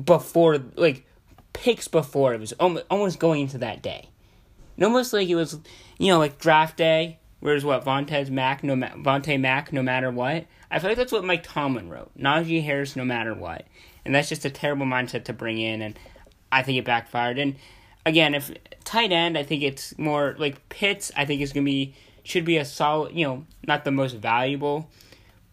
[0.04, 1.06] before like
[1.54, 4.10] picks before it was almost going into that day.
[4.76, 5.58] And almost like it was,
[5.96, 7.18] you know, like draft day.
[7.40, 10.44] Whereas what Vontez Mac, no Vontae Mack, no matter what.
[10.70, 12.10] I feel like that's what Mike Tomlin wrote.
[12.18, 13.66] Najee Harris, no matter what,
[14.04, 15.98] and that's just a terrible mindset to bring in, and
[16.52, 17.38] I think it backfired.
[17.38, 17.56] And
[18.06, 18.50] again, if
[18.84, 21.12] tight end, I think it's more like Pitts.
[21.14, 24.88] I think is gonna be should be a solid, you know, not the most valuable,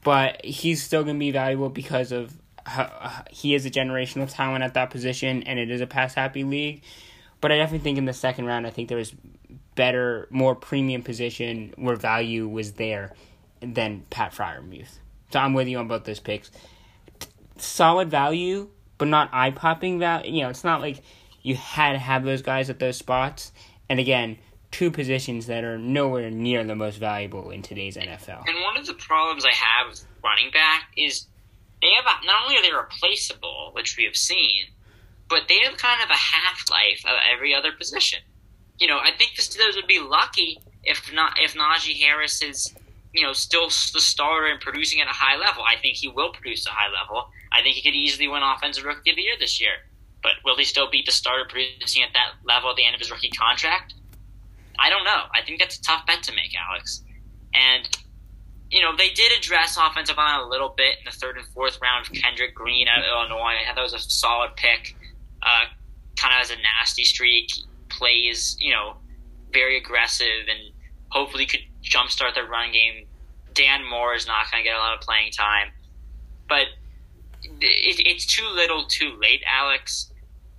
[0.03, 2.33] but he's still gonna be valuable because of
[2.65, 6.45] how, he is a generational talent at that position, and it is a pass happy
[6.45, 6.81] league.
[7.41, 9.13] But I definitely think in the second round, I think there was
[9.75, 13.13] better, more premium position where value was there
[13.59, 14.99] than Pat Freiermuth.
[15.31, 16.51] So I'm with you on both those picks.
[17.57, 20.31] Solid value, but not eye popping value.
[20.31, 21.01] You know, it's not like
[21.43, 23.51] you had to have those guys at those spots.
[23.89, 24.37] And again,
[24.71, 28.47] two positions that are nowhere near the most valuable in today's NFL.
[28.47, 31.27] And one of the problems I have with running back is
[31.81, 34.65] they have a, not only are they replaceable, which we have seen,
[35.29, 38.19] but they have kind of a half life of every other position.
[38.79, 42.73] You know, I think the Steelers would be lucky if not if Najee Harris is
[43.13, 45.63] you know still the starter and producing at a high level.
[45.63, 47.29] I think he will produce a high level.
[47.51, 49.85] I think he could easily win Offensive Rookie of the Year this year.
[50.23, 53.01] But will he still be the starter producing at that level at the end of
[53.01, 53.93] his rookie contract?
[54.79, 55.23] I don't know.
[55.33, 57.03] I think that's a tough bet to make, Alex.
[57.53, 57.87] And
[58.73, 61.77] you know, they did address offensive line a little bit in the third and fourth
[61.79, 63.53] round of Kendrick Green out of Illinois.
[63.61, 64.95] I thought that was a solid pick.
[65.43, 65.65] Uh,
[66.17, 67.51] kind of has a nasty streak,
[67.89, 68.95] plays, you know,
[69.51, 70.73] very aggressive, and
[71.09, 73.05] hopefully could jumpstart their run game.
[73.53, 75.69] Dan Moore is not going to get a lot of playing time,
[76.49, 76.65] but
[77.43, 80.11] it, it's too little, too late, Alex.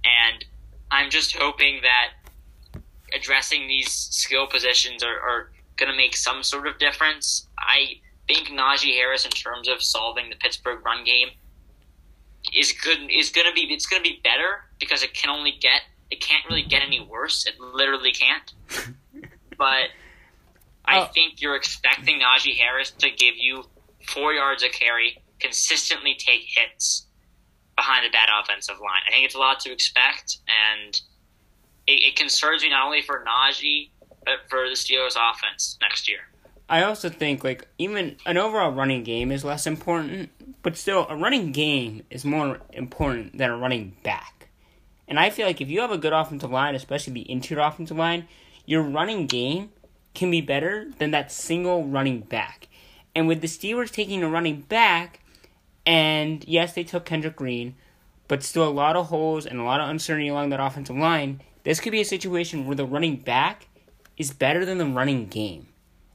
[0.05, 0.45] And
[0.91, 2.13] I'm just hoping that
[3.15, 7.49] addressing these skill positions are, are going to make some sort of difference.
[7.59, 11.29] I think Najee Harris, in terms of solving the Pittsburgh run game,
[12.55, 12.99] is good.
[13.11, 16.21] Is going to be it's going to be better because it can only get it
[16.21, 17.47] can't really get any worse.
[17.47, 18.53] It literally can't.
[19.59, 19.89] but
[20.85, 21.05] I oh.
[21.07, 23.65] think you're expecting Najee Harris to give you
[24.07, 27.04] four yards of carry, consistently take hits
[27.77, 29.03] behind a bad offensive line.
[29.07, 31.01] I think it's a lot to expect, and
[31.87, 33.91] it, it concerns me not only for Najee
[34.25, 36.21] but for the Steelers' offense next year.
[36.69, 40.31] I also think like even an overall running game is less important,
[40.63, 44.49] but still a running game is more important than a running back.
[45.07, 47.99] And I feel like if you have a good offensive line, especially the interior offensive
[47.99, 48.27] line,
[48.65, 49.71] your running game
[50.15, 52.69] can be better than that single running back.
[53.15, 55.21] And with the Steelers taking a running back,
[55.87, 57.75] and yes, they took Kendrick Green,
[58.29, 61.41] but still a lot of holes and a lot of uncertainty along that offensive line,
[61.65, 63.69] this could be a situation where the running back
[64.17, 65.69] is better than the running game.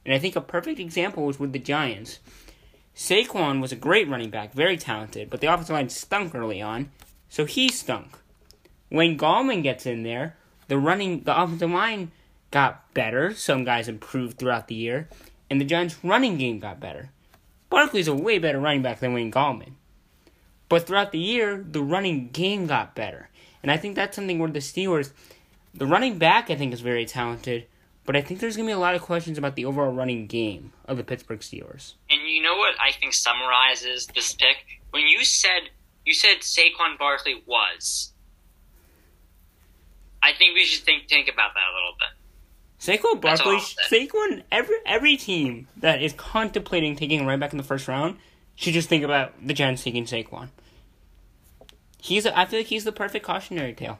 [0.04, 2.20] And I think a perfect example was with the Giants.
[2.94, 6.90] Saquon was a great running back, very talented, but the offensive line stunk early on,
[7.28, 8.18] so he stunk.
[8.88, 10.36] When Gallman gets in there,
[10.68, 12.10] the running the offensive line
[12.50, 13.34] got better.
[13.34, 15.08] Some guys improved throughout the year,
[15.48, 17.10] and the Giants' running game got better.
[17.70, 19.74] Barkley's a way better running back than Wayne Gallman.
[20.68, 23.30] But throughout the year, the running game got better.
[23.62, 25.12] And I think that's something where the Steelers,
[25.74, 27.66] the running back, I think, is very talented.
[28.04, 30.26] But I think there's going to be a lot of questions about the overall running
[30.26, 31.94] game of the Pittsburgh Steelers.
[32.08, 34.80] And you know what I think summarizes this pick?
[34.90, 35.70] When you said
[36.04, 38.12] you said Saquon Barkley was,
[40.22, 42.19] I think we should think think about that a little bit.
[42.80, 43.58] Saquon Barkley,
[43.90, 48.16] Saquon, every every team that is contemplating taking a right back in the first round
[48.56, 50.48] should just think about the Giants taking Saquon.
[51.98, 53.98] He's, a, I feel like he's the perfect cautionary tale.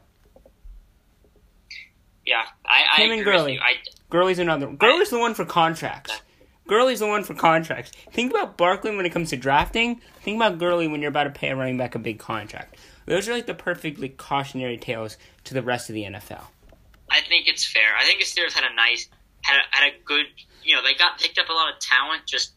[2.26, 3.58] Yeah, I, I Him and Gurley.
[3.58, 3.74] I,
[4.08, 4.68] Gurley's another.
[4.68, 6.22] Gurley's the one for contracts.
[6.66, 7.90] Gurley's the one for contracts.
[8.12, 10.00] Think about Barkley when it comes to drafting.
[10.22, 12.76] Think about Gurley when you're about to pay a running back a big contract.
[13.06, 16.44] Those are like the perfectly cautionary tales to the rest of the NFL.
[17.10, 17.96] I think it's fair.
[17.98, 19.08] I think the Steelers had a nice,
[19.42, 20.26] had a, had a good,
[20.62, 22.22] you know, they got picked up a lot of talent.
[22.26, 22.52] Just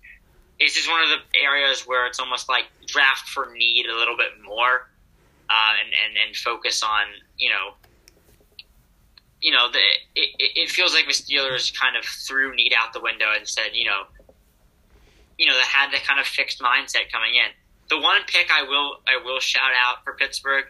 [0.60, 4.16] it's just one of the areas where it's almost like draft for need a little
[4.16, 4.90] bit more,
[5.50, 7.06] uh, and and and focus on
[7.38, 7.74] you know,
[9.42, 9.80] you know, the
[10.16, 13.72] it, it feels like the Steelers kind of threw need out the window and said,
[13.74, 14.04] you know,
[15.38, 17.52] you know, they had that kind of fixed mindset coming in.
[17.90, 20.66] The one pick I will I will shout out for Pittsburgh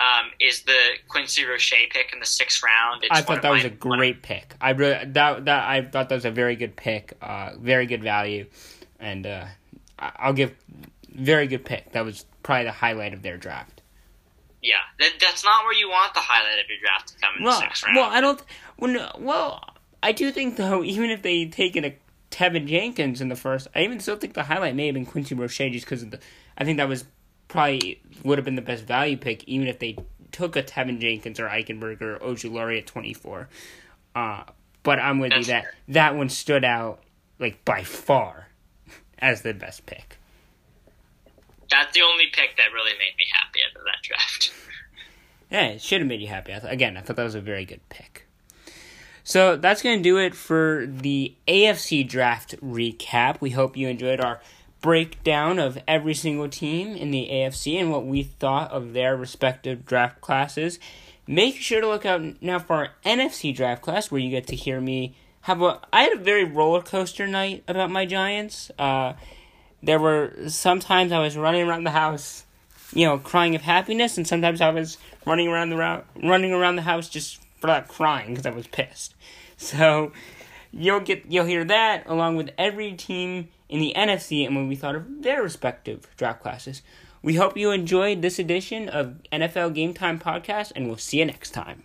[0.00, 0.78] um, is the
[1.08, 3.04] Quincy Roche pick in the sixth round.
[3.04, 4.54] It's I thought that was a great pick.
[4.60, 8.02] I really that that I thought that was a very good pick, uh, very good
[8.02, 8.46] value,
[8.98, 9.44] and uh,
[9.98, 10.54] I'll give
[11.14, 11.92] very good pick.
[11.92, 13.82] That was probably the highlight of their draft.
[14.62, 17.44] Yeah, that, that's not where you want the highlight of your draft to come in
[17.44, 17.96] well, the sixth round.
[17.96, 18.42] Well, I don't.
[18.76, 19.62] When well,
[20.02, 21.94] I do think though, even if they taken a
[22.30, 25.34] Teven Jenkins in the first, I even still think the highlight may have been Quincy
[25.34, 26.20] Roche just because of the.
[26.56, 27.04] I think that was
[27.50, 29.96] probably would have been the best value pick, even if they
[30.32, 33.48] took a Teven Jenkins or Eichenberg or Ojulari at 24.
[34.14, 34.44] Uh,
[34.82, 37.02] but I'm with That's you that that one stood out
[37.38, 38.48] like by far
[39.18, 40.18] as the best pick.
[41.70, 44.52] That's the only pick that really made me happy out of that draft.
[45.52, 46.54] Yeah, it should have made you happy.
[46.54, 48.28] I th- again, I thought that was a very good pick.
[49.24, 53.40] So that's going to do it for the AFC draft recap.
[53.40, 54.40] We hope you enjoyed our
[54.80, 59.84] breakdown of every single team in the AFC and what we thought of their respective
[59.84, 60.78] draft classes.
[61.26, 64.56] Make sure to look out now for our NFC draft class where you get to
[64.56, 65.80] hear me have a.
[65.92, 68.70] I had a very roller coaster night about my Giants.
[68.78, 69.14] Uh,
[69.82, 72.44] there were sometimes I was running around the house
[72.92, 76.76] you know, crying of happiness, and sometimes I was running around the rou- running around
[76.76, 79.14] the house just flat crying because I was pissed.
[79.56, 80.12] So
[80.72, 84.76] you'll get you'll hear that along with every team in the NFC and what we
[84.76, 86.82] thought of their respective draft classes.
[87.22, 91.26] We hope you enjoyed this edition of NFL Game Time podcast, and we'll see you
[91.26, 91.84] next time.